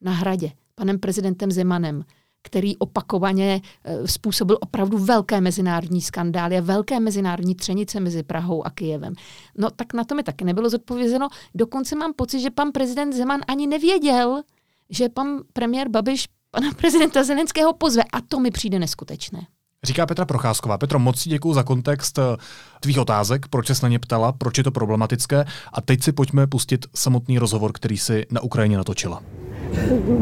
na 0.00 0.12
hradě 0.12 0.52
panem 0.74 0.98
prezidentem 0.98 1.50
Zemanem, 1.50 2.04
který 2.42 2.76
opakovaně 2.76 3.60
e, 3.84 4.08
způsobil 4.08 4.58
opravdu 4.60 4.98
velké 4.98 5.40
mezinárodní 5.40 6.02
skandály 6.02 6.58
a 6.58 6.60
velké 6.60 7.00
mezinárodní 7.00 7.54
třenice 7.54 8.00
mezi 8.00 8.22
Prahou 8.22 8.66
a 8.66 8.70
Kyjevem. 8.70 9.14
No 9.58 9.70
tak 9.70 9.94
na 9.94 10.04
to 10.04 10.14
mi 10.14 10.22
taky 10.22 10.44
nebylo 10.44 10.70
zodpovězeno. 10.70 11.28
Dokonce 11.54 11.96
mám 11.96 12.12
pocit, 12.12 12.40
že 12.40 12.50
pan 12.50 12.72
prezident 12.72 13.12
Zeman 13.12 13.40
ani 13.48 13.66
nevěděl, 13.66 14.42
že 14.90 15.08
pan 15.08 15.40
premiér 15.52 15.88
Babiš 15.88 16.28
pana 16.50 16.72
prezidenta 16.72 17.24
Zelenského 17.24 17.72
pozve. 17.72 18.02
A 18.12 18.20
to 18.20 18.40
mi 18.40 18.50
přijde 18.50 18.78
neskutečné. 18.78 19.46
Říká 19.84 20.06
Petra 20.06 20.24
Procházková. 20.24 20.78
Petro, 20.78 20.98
moc 20.98 21.28
děkuji 21.28 21.54
za 21.54 21.62
kontext 21.62 22.18
eh, 22.18 22.22
tvých 22.86 22.98
otázek, 22.98 23.46
proč 23.50 23.66
se 23.66 23.86
na 23.86 23.88
ně 23.88 23.98
ptala, 23.98 24.32
proč 24.32 24.58
je 24.58 24.64
to 24.64 24.70
problematické. 24.70 25.44
A 25.72 25.80
teď 25.80 26.02
si 26.02 26.12
pojďme 26.12 26.46
pustit 26.46 26.86
samotný 26.94 27.38
rozhovor, 27.38 27.72
který 27.74 27.98
si 27.98 28.26
na 28.30 28.40
Ukrajině 28.40 28.76
natočila. 28.76 29.22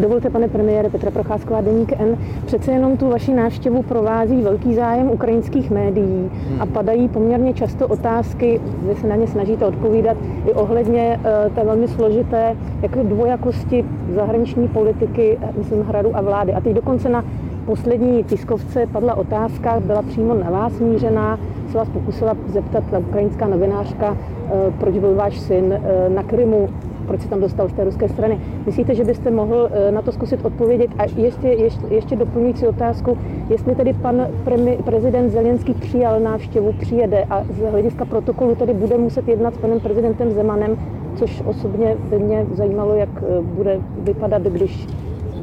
Dovolte, 0.00 0.30
pane 0.30 0.48
premiére, 0.48 0.90
Petra 0.90 1.10
Procházková, 1.10 1.60
Deník 1.60 1.92
N. 1.92 2.18
Přece 2.46 2.72
jenom 2.72 2.96
tu 2.96 3.10
vaši 3.10 3.34
návštěvu 3.34 3.82
provází 3.82 4.42
velký 4.42 4.74
zájem 4.74 5.10
ukrajinských 5.10 5.70
médií 5.70 6.30
a 6.60 6.66
padají 6.66 7.08
poměrně 7.08 7.54
často 7.54 7.88
otázky, 7.88 8.60
vy 8.88 8.94
se 9.00 9.06
na 9.06 9.16
ně 9.16 9.26
snažíte 9.26 9.66
odpovídat, 9.66 10.16
i 10.46 10.52
ohledně 10.52 11.20
uh, 11.20 11.54
té 11.54 11.64
velmi 11.64 11.88
složité 11.88 12.56
jako 12.82 13.02
dvojakosti 13.02 13.84
zahraniční 14.14 14.68
politiky, 14.68 15.38
myslím, 15.58 15.82
hradu 15.82 16.16
a 16.16 16.20
vlády. 16.20 16.52
A 16.54 16.60
teď 16.60 16.72
dokonce 16.72 17.08
na 17.08 17.24
poslední 17.66 18.24
tiskovce 18.24 18.86
padla 18.86 19.14
otázka, 19.14 19.80
byla 19.80 20.02
přímo 20.02 20.34
na 20.34 20.50
vás 20.50 20.72
mířená, 20.80 21.38
se 21.74 21.78
vás 21.78 21.88
pokusila 21.88 22.36
zeptat 22.46 22.84
ta 22.90 22.98
ukrajinská 22.98 23.48
novinářka, 23.48 24.16
eh, 24.16 24.72
proč 24.80 24.98
byl 24.98 25.14
váš 25.14 25.38
syn 25.38 25.72
eh, 25.72 26.08
na 26.08 26.22
Krymu, 26.22 26.68
proč 27.06 27.20
se 27.20 27.28
tam 27.28 27.40
dostal 27.40 27.68
z 27.68 27.72
té 27.72 27.84
ruské 27.84 28.08
strany. 28.08 28.40
Myslíte, 28.66 28.94
že 28.94 29.04
byste 29.04 29.30
mohl 29.30 29.70
eh, 29.72 29.92
na 29.92 30.02
to 30.02 30.12
zkusit 30.12 30.44
odpovědět? 30.44 30.90
A 30.98 31.02
ještě, 31.16 31.48
ještě, 31.48 31.86
ještě 31.90 32.16
doplňující 32.16 32.66
otázku, 32.66 33.18
jestli 33.50 33.74
tedy 33.74 33.92
pan 33.92 34.26
premi, 34.44 34.78
prezident 34.84 35.30
Zelenský 35.30 35.74
přijal 35.74 36.20
návštěvu, 36.20 36.72
přijede 36.72 37.24
a 37.30 37.44
z 37.50 37.70
hlediska 37.70 38.04
protokolu 38.04 38.54
tedy 38.54 38.74
bude 38.74 38.98
muset 38.98 39.28
jednat 39.28 39.54
s 39.54 39.58
panem 39.58 39.80
prezidentem 39.80 40.30
Zemanem, 40.30 40.76
což 41.16 41.42
osobně 41.46 41.96
by 42.10 42.18
mě 42.18 42.46
zajímalo, 42.52 42.94
jak 42.94 43.22
bude 43.42 43.80
vypadat, 43.98 44.42
když 44.42 44.86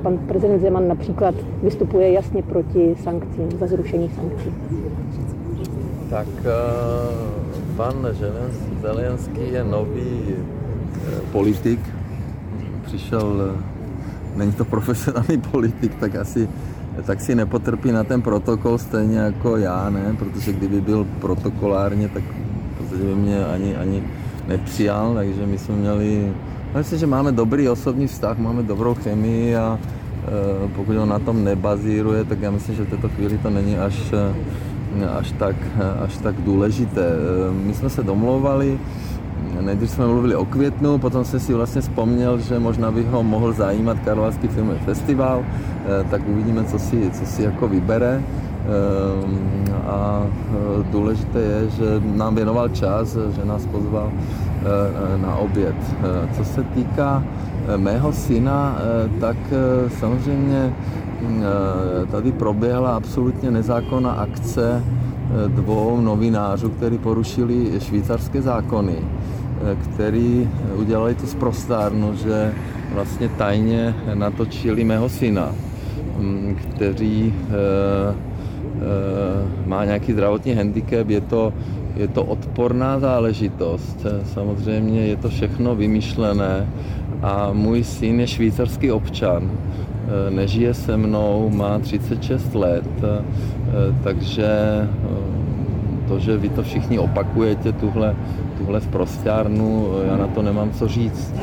pan 0.03 0.17
prezident 0.17 0.59
Zeman 0.59 0.87
například 0.87 1.35
vystupuje 1.63 2.11
jasně 2.11 2.43
proti 2.43 2.95
sankcím, 3.03 3.51
za 3.59 3.67
zrušení 3.67 4.09
sankcí. 4.09 4.53
Tak 6.12 6.28
uh, 6.28 7.76
pan 7.76 8.08
Zelenský 8.82 9.41
je 9.52 9.63
nový 9.63 10.36
uh, 10.36 11.24
politik. 11.32 11.80
Přišel, 12.86 13.56
uh, 13.56 13.62
není 14.36 14.52
to 14.52 14.65
profesionální 14.65 15.38
politik, 15.52 15.95
tak 15.95 16.15
asi 16.15 16.50
tak 17.06 17.21
si 17.21 17.36
nepotrpí 17.36 17.91
na 17.91 18.04
ten 18.04 18.21
protokol 18.21 18.78
stejně 18.78 19.17
jako 19.17 19.58
já, 19.58 19.89
ne? 19.89 20.15
Protože 20.19 20.54
kdyby 20.54 20.82
byl 20.82 21.08
protokolárně, 21.21 22.08
tak 22.08 22.24
protože 22.78 23.04
by 23.04 23.15
mě 23.15 23.45
ani, 23.45 23.76
ani 23.76 24.04
nepřijal, 24.47 25.13
takže 25.15 25.45
my 25.45 25.58
jsme 25.58 25.76
měli 25.76 26.34
Myslím, 26.78 27.00
že 27.00 27.08
máme 27.08 27.32
dobrý 27.32 27.69
osobní 27.69 28.08
vztah, 28.08 28.38
máme 28.38 28.63
dobrou 28.63 28.93
chemii 28.93 29.56
a 29.56 29.80
pokud 30.76 30.97
on 30.97 31.10
na 31.10 31.19
tom 31.19 31.43
nebazíruje, 31.43 32.24
tak 32.24 32.41
já 32.41 32.52
myslím, 32.52 32.76
že 32.76 32.84
v 32.84 32.89
této 32.89 33.10
chvíli 33.10 33.38
to 33.38 33.50
není 33.50 33.78
až, 33.78 34.13
až, 35.19 35.32
tak, 35.32 35.56
až 36.04 36.17
tak 36.17 36.36
důležité. 36.36 37.12
My 37.65 37.73
jsme 37.73 37.89
se 37.89 38.04
domlouvali, 38.04 38.80
nejdřív 39.62 39.89
jsme 39.89 40.08
mluvili 40.08 40.36
o 40.36 40.45
květnu, 40.45 40.97
potom 40.97 41.25
jsem 41.25 41.39
si 41.39 41.54
vlastně 41.54 41.82
vzpomněl, 41.82 42.39
že 42.39 42.60
možná 42.60 42.91
bych 42.91 43.08
ho 43.08 43.23
mohl 43.23 43.54
zajímat 43.54 43.97
Karlovarský 44.06 44.47
filmový 44.47 44.80
festival, 44.80 45.43
tak 46.10 46.21
uvidíme, 46.27 46.63
co 46.63 46.80
si, 46.80 47.12
co 47.12 47.25
si 47.25 47.43
jako 47.43 47.67
vybere. 47.67 48.23
A 49.88 50.23
důležité 50.91 51.39
je, 51.39 51.69
že 51.69 51.86
nám 52.15 52.36
věnoval 52.36 52.69
čas, 52.69 53.17
že 53.36 53.45
nás 53.45 53.65
pozval 53.65 54.12
Eh, 54.62 55.17
na 55.17 55.36
oběd. 55.36 55.75
Eh, 55.89 56.30
co 56.38 56.45
se 56.45 56.63
týká 56.63 57.23
eh, 57.67 57.77
mého 57.77 58.13
syna, 58.13 58.77
tak 59.19 59.38
samozřejmě 59.99 60.73
tady 62.12 62.31
proběhla 62.31 62.95
absolutně 62.95 63.51
nezákonná 63.51 64.12
akce 64.12 64.84
dvou 65.47 66.01
novinářů, 66.01 66.69
kteří 66.69 66.97
porušili 66.97 67.79
švýcarské 67.79 68.41
zákony, 68.41 68.95
který 69.84 70.49
udělali 70.75 71.15
tu 71.15 71.27
sprostárnu, 71.27 72.15
že 72.15 72.53
vlastně 72.93 73.29
tajně 73.29 73.95
natočili 74.13 74.84
mého 74.84 75.10
syna, 75.10 75.51
mm, 76.19 76.55
který 76.55 77.34
má 79.65 79.86
nějaký 79.86 80.13
zdravotní 80.13 80.53
handicap, 80.53 81.10
je 81.10 81.21
to 81.21 81.53
je 81.95 82.07
to 82.07 82.23
odporná 82.23 82.99
záležitost. 82.99 84.05
Samozřejmě 84.34 85.01
je 85.01 85.15
to 85.15 85.29
všechno 85.29 85.75
vymyšlené 85.75 86.69
a 87.21 87.49
můj 87.53 87.84
syn 87.84 88.19
je 88.19 88.27
švýcarský 88.27 88.91
občan. 88.91 89.51
E, 90.12 90.32
nežije 90.32 90.74
se 90.74 90.97
mnou, 90.97 91.50
má 91.50 91.80
36 91.80 92.56
let, 92.56 93.04
e, 93.04 93.24
takže 94.04 94.45
e, 94.45 94.88
to, 96.08 96.19
že 96.19 96.38
vy 96.38 96.50
to 96.50 96.63
všichni 96.63 97.00
opakujete, 97.00 97.71
tuhle, 97.71 98.15
tuhle 98.58 98.82
zprostárnu, 98.82 99.88
já 100.08 100.17
na 100.17 100.28
to 100.28 100.41
nemám 100.41 100.71
co 100.71 100.88
říct. 100.88 101.34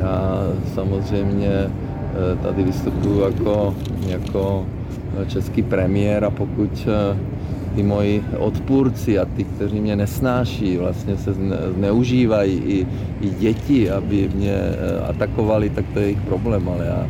Já 0.00 0.42
samozřejmě 0.74 1.70
tady 2.42 2.62
vystupuji 2.62 3.20
jako, 3.20 3.74
jako 4.08 4.64
český 5.26 5.62
premiér 5.62 6.24
a 6.24 6.30
pokud 6.30 6.88
ty 7.74 7.82
moji 7.82 8.24
odpůrci 8.38 9.18
a 9.18 9.24
ty, 9.24 9.44
kteří 9.44 9.80
mě 9.80 9.96
nesnáší, 9.96 10.76
vlastně 10.76 11.16
se 11.16 11.34
zneužívají 11.74 12.56
i, 12.56 12.86
i 13.20 13.30
děti, 13.30 13.90
aby 13.90 14.30
mě 14.34 14.54
eh, 14.54 15.00
atakovali, 15.08 15.70
tak 15.70 15.84
to 15.92 15.98
je 15.98 16.04
jejich 16.04 16.20
problém, 16.20 16.68
ale 16.68 16.86
já 16.86 17.06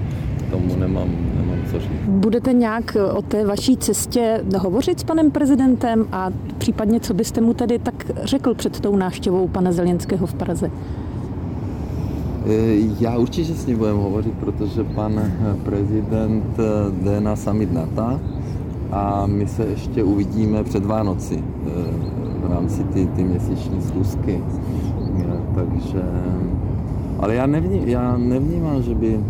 tomu 0.51 0.77
nemám, 0.77 1.09
nemám 1.35 1.59
co 1.71 1.81
říct. 1.81 1.91
Budete 2.09 2.53
nějak 2.53 2.97
o 3.15 3.23
té 3.23 3.47
vaší 3.47 3.77
cestě 3.77 4.45
hovořit 4.59 5.01
s 5.01 5.05
panem 5.05 5.31
prezidentem 5.31 6.07
a 6.13 6.31
případně 6.59 7.01
co 7.01 7.15
byste 7.15 7.41
mu 7.41 7.55
tedy 7.55 7.79
tak 7.79 8.11
řekl 8.23 8.55
před 8.55 8.81
tou 8.81 8.97
návštěvou 8.97 9.49
pana 9.49 9.73
Zelenského 9.73 10.27
v 10.27 10.35
Praze? 10.35 10.71
Eh, 12.47 12.77
já 13.01 13.19
určitě 13.19 13.55
s 13.55 13.67
ním 13.67 13.79
budeme 13.79 13.99
hovořit, 13.99 14.35
protože 14.35 14.85
pan 14.85 15.33
prezident 15.65 16.45
eh, 16.59 17.05
jde 17.05 17.21
na 17.21 17.37
summit 17.37 17.73
NATO 17.73 18.21
a 18.93 19.27
my 19.27 19.47
se 19.47 19.65
ještě 19.65 20.05
uvidíme 20.05 20.65
před 20.65 20.87
Vánoci 20.87 21.45
eh, 21.67 21.71
v 22.47 22.51
rámci 22.51 22.85
ty, 22.85 23.07
ty 23.07 23.25
měsíční 23.25 23.83
schůzky. 23.83 24.43
Eh, 25.19 25.41
takže, 25.55 26.03
ale 27.19 27.35
já, 27.35 27.47
nevním, 27.47 27.89
já 27.89 28.17
nevnímám, 28.17 28.83
že 28.83 28.95
by 28.95 29.21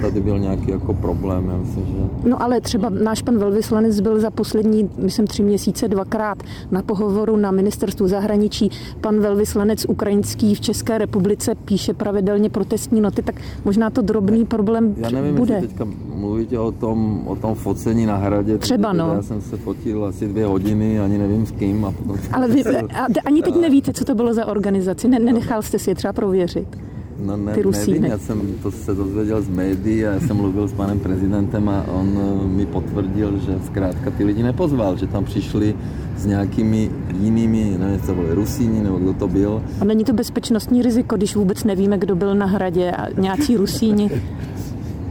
tady 0.00 0.20
byl 0.20 0.38
nějaký 0.38 0.70
jako 0.70 0.94
problém, 0.94 1.48
já 1.48 1.56
myslím, 1.56 1.86
že... 1.86 2.28
No 2.28 2.42
ale 2.42 2.60
třeba 2.60 2.88
náš 2.90 3.22
pan 3.22 3.38
velvyslanec 3.38 4.00
byl 4.00 4.20
za 4.20 4.30
poslední, 4.30 4.90
myslím, 4.98 5.26
tři 5.26 5.42
měsíce 5.42 5.88
dvakrát 5.88 6.38
na 6.70 6.82
pohovoru 6.82 7.36
na 7.36 7.50
ministerstvu 7.50 8.08
zahraničí. 8.08 8.70
Pan 9.00 9.20
velvyslanec 9.20 9.86
ukrajinský 9.88 10.54
v 10.54 10.60
České 10.60 10.98
republice 10.98 11.54
píše 11.54 11.94
pravidelně 11.94 12.50
protestní 12.50 13.00
noty, 13.00 13.22
tak 13.22 13.34
možná 13.64 13.90
to 13.90 14.02
drobný 14.02 14.44
problém 14.44 14.94
Já 14.96 15.10
nevím, 15.10 15.34
bude. 15.34 15.54
jestli 15.54 15.68
teďka 15.68 15.86
mluvíte 16.14 16.58
o 16.58 16.72
tom, 16.72 17.22
o 17.26 17.36
tom 17.36 17.54
focení 17.54 18.06
na 18.06 18.16
hradě. 18.16 18.58
Třeba, 18.58 18.92
no. 18.92 19.12
Já 19.14 19.22
jsem 19.22 19.40
se 19.40 19.56
fotil 19.56 20.04
asi 20.04 20.28
dvě 20.28 20.46
hodiny, 20.46 21.00
ani 21.00 21.18
nevím 21.18 21.46
s 21.46 21.50
kým. 21.50 21.84
A 21.84 21.92
potom 21.92 22.18
Ale 22.32 22.48
vy 22.48 22.64
a, 22.76 23.06
ani 23.24 23.42
teď 23.42 23.56
nevíte, 23.60 23.92
co 23.92 24.04
to 24.04 24.14
bylo 24.14 24.34
za 24.34 24.46
organizaci. 24.46 25.08
Ne, 25.08 25.18
nenechal 25.18 25.62
jste 25.62 25.78
si 25.78 25.90
je 25.90 25.94
třeba 25.94 26.12
prověřit. 26.12 26.85
No 27.24 27.36
ne, 27.36 27.52
Ty 27.54 27.62
Rusíny. 27.62 27.98
nevím, 27.98 28.10
já 28.10 28.18
jsem 28.18 28.40
to 28.62 28.70
se 28.70 28.94
dozvěděl 28.94 29.42
z 29.42 29.48
médií 29.48 30.06
a 30.06 30.12
já 30.12 30.20
jsem 30.20 30.36
mluvil 30.36 30.68
s 30.68 30.72
panem 30.72 31.00
prezidentem 31.00 31.68
a 31.68 31.84
on 31.88 32.18
eh, 32.18 32.46
mi 32.46 32.66
potvrdil, 32.66 33.38
že 33.46 33.58
zkrátka 33.66 34.10
ty 34.10 34.24
lidi 34.24 34.42
nepozval, 34.42 34.96
že 34.96 35.06
tam 35.06 35.24
přišli 35.24 35.74
s 36.16 36.26
nějakými 36.26 36.90
jinými, 37.20 37.76
nevím, 37.78 38.00
to 38.00 38.14
byli 38.14 38.34
Rusíni 38.34 38.82
nebo 38.82 38.98
kdo 38.98 39.12
to 39.12 39.28
byl. 39.28 39.62
A 39.80 39.84
není 39.84 40.04
to 40.04 40.12
bezpečnostní 40.12 40.82
riziko, 40.82 41.16
když 41.16 41.36
vůbec 41.36 41.64
nevíme, 41.64 41.98
kdo 41.98 42.16
byl 42.16 42.34
na 42.34 42.46
hradě 42.46 42.90
a 42.90 43.20
nějací 43.20 43.56
Rusíni. 43.56 44.10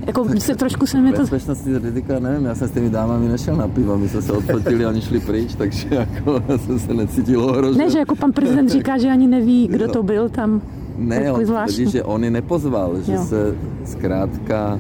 Jako 0.08 0.28
se 0.40 0.56
trošku 0.56 0.88
se 0.88 1.02
mi 1.02 1.14
to... 1.14 1.22
Bezpečnostní 1.22 1.78
rizika, 1.78 2.20
nevím, 2.20 2.46
já 2.46 2.56
jsem 2.56 2.68
s 2.68 2.72
těmi 2.72 2.90
dámami 2.90 3.28
nešel 3.28 3.56
na 3.56 3.68
pivo, 3.68 3.98
my 3.98 4.10
jsme 4.10 4.22
se 4.22 4.32
odfotili 4.32 4.86
a 4.86 4.90
oni 4.90 5.02
šli 5.02 5.20
pryč, 5.20 5.56
takže 5.56 5.88
jako 5.92 6.42
jsem 6.66 6.80
se 6.80 6.94
necítil 6.94 7.44
ohrožen. 7.44 7.78
Ne, 7.78 7.90
že 7.90 8.00
jako 8.00 8.16
pan 8.16 8.32
prezident 8.32 8.70
říká, 8.70 8.98
že 8.98 9.10
ani 9.10 9.28
neví, 9.28 9.68
kdo 9.68 9.88
to 9.88 10.04
byl 10.04 10.30
tam. 10.30 10.62
Ne, 10.98 11.32
on 11.32 11.46
tvrdí, 11.46 11.92
že 11.92 12.04
on 12.04 12.24
je 12.24 12.32
nepozval, 12.32 13.02
že 13.02 13.14
Jo. 13.14 13.24
se 13.26 13.56
zkrátka 13.86 14.80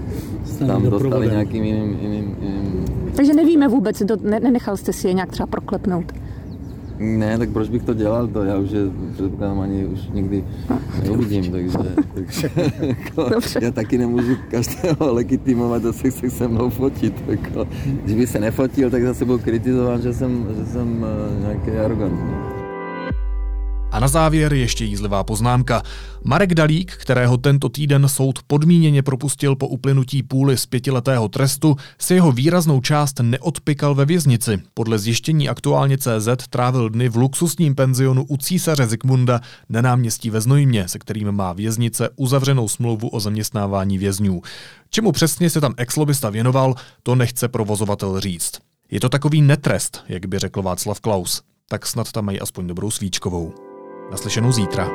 tam 0.67 0.83
dostali 0.89 1.27
nějakým 1.27 1.63
jiným, 1.63 1.97
jiným, 2.01 2.35
jiným 2.41 2.85
Takže 3.15 3.33
nevíme 3.33 3.67
vůbec, 3.67 4.03
do, 4.03 4.15
ne, 4.21 4.39
nenechal 4.39 4.77
jste 4.77 4.93
si 4.93 5.07
je 5.07 5.13
nějak 5.13 5.31
třeba 5.31 5.47
proklepnout. 5.47 6.11
Ne, 6.99 7.37
tak 7.37 7.49
proč 7.49 7.69
bych 7.69 7.83
to 7.83 7.93
dělal, 7.93 8.27
to 8.27 8.43
já 8.43 8.57
už 8.57 8.71
je, 8.71 8.81
předpokládám, 9.13 9.59
ani 9.59 9.85
už 9.85 9.99
nikdy 10.13 10.43
neuvidím, 11.03 11.51
takže, 11.51 11.77
takže 12.13 12.49
jako, 12.81 13.29
Dobře. 13.33 13.59
já 13.63 13.71
taky 13.71 13.97
nemůžu 13.97 14.35
každého 14.51 15.13
legitimovat, 15.13 15.81
že 15.81 15.93
se 15.93 16.09
chce 16.11 16.29
se 16.29 16.47
mnou 16.47 16.69
fotit. 16.69 17.23
Jako, 17.27 17.67
když 18.03 18.15
by 18.15 18.27
se 18.27 18.39
nefotil, 18.39 18.89
tak 18.89 19.03
zase 19.03 19.25
budu 19.25 19.39
kritizovat, 19.39 20.01
že 20.01 20.13
jsem, 20.13 20.45
že 20.57 20.65
jsem 20.65 21.05
eh, 21.05 21.41
nějaký 21.41 21.71
arrogantní. 21.71 22.54
Na 24.05 24.09
závěr 24.09 24.53
ještě 24.53 24.85
jízlivá 24.85 25.23
poznámka. 25.23 25.81
Marek 26.23 26.53
Dalík, 26.53 26.91
kterého 26.91 27.37
tento 27.37 27.69
týden 27.69 28.07
soud 28.07 28.39
podmíněně 28.47 29.03
propustil 29.03 29.55
po 29.55 29.67
uplynutí 29.67 30.23
půly 30.23 30.57
z 30.57 30.65
pětiletého 30.65 31.27
trestu, 31.27 31.75
si 31.99 32.13
jeho 32.13 32.31
výraznou 32.31 32.81
část 32.81 33.19
neodpikal 33.21 33.95
ve 33.95 34.05
věznici. 34.05 34.61
Podle 34.73 34.99
zjištění 34.99 35.49
aktuálně 35.49 35.97
CZ 35.97 36.27
trávil 36.49 36.89
dny 36.89 37.09
v 37.09 37.15
luxusním 37.15 37.75
penzionu 37.75 38.25
u 38.29 38.37
císaře 38.37 38.87
Zikmunda 38.87 39.41
na 39.69 39.81
náměstí 39.81 40.29
ve 40.29 40.41
Znojmě, 40.41 40.87
se 40.87 40.99
kterým 40.99 41.31
má 41.31 41.53
věznice 41.53 42.09
uzavřenou 42.15 42.67
smlouvu 42.67 43.09
o 43.09 43.19
zaměstnávání 43.19 43.97
vězňů. 43.97 44.41
Čemu 44.89 45.11
přesně 45.11 45.49
se 45.49 45.61
tam 45.61 45.73
exlobista 45.77 46.29
věnoval, 46.29 46.75
to 47.03 47.15
nechce 47.15 47.47
provozovatel 47.47 48.19
říct. 48.19 48.51
Je 48.91 48.99
to 48.99 49.09
takový 49.09 49.41
netrest, 49.41 50.03
jak 50.07 50.25
by 50.25 50.39
řekl 50.39 50.61
Václav 50.61 50.99
Klaus. 50.99 51.41
Tak 51.69 51.85
snad 51.85 52.11
tam 52.11 52.25
mají 52.25 52.39
aspoň 52.39 52.67
dobrou 52.67 52.91
svíčkovou. 52.91 53.74
Naslyšenou 54.11 54.51
zítra. 54.51 54.89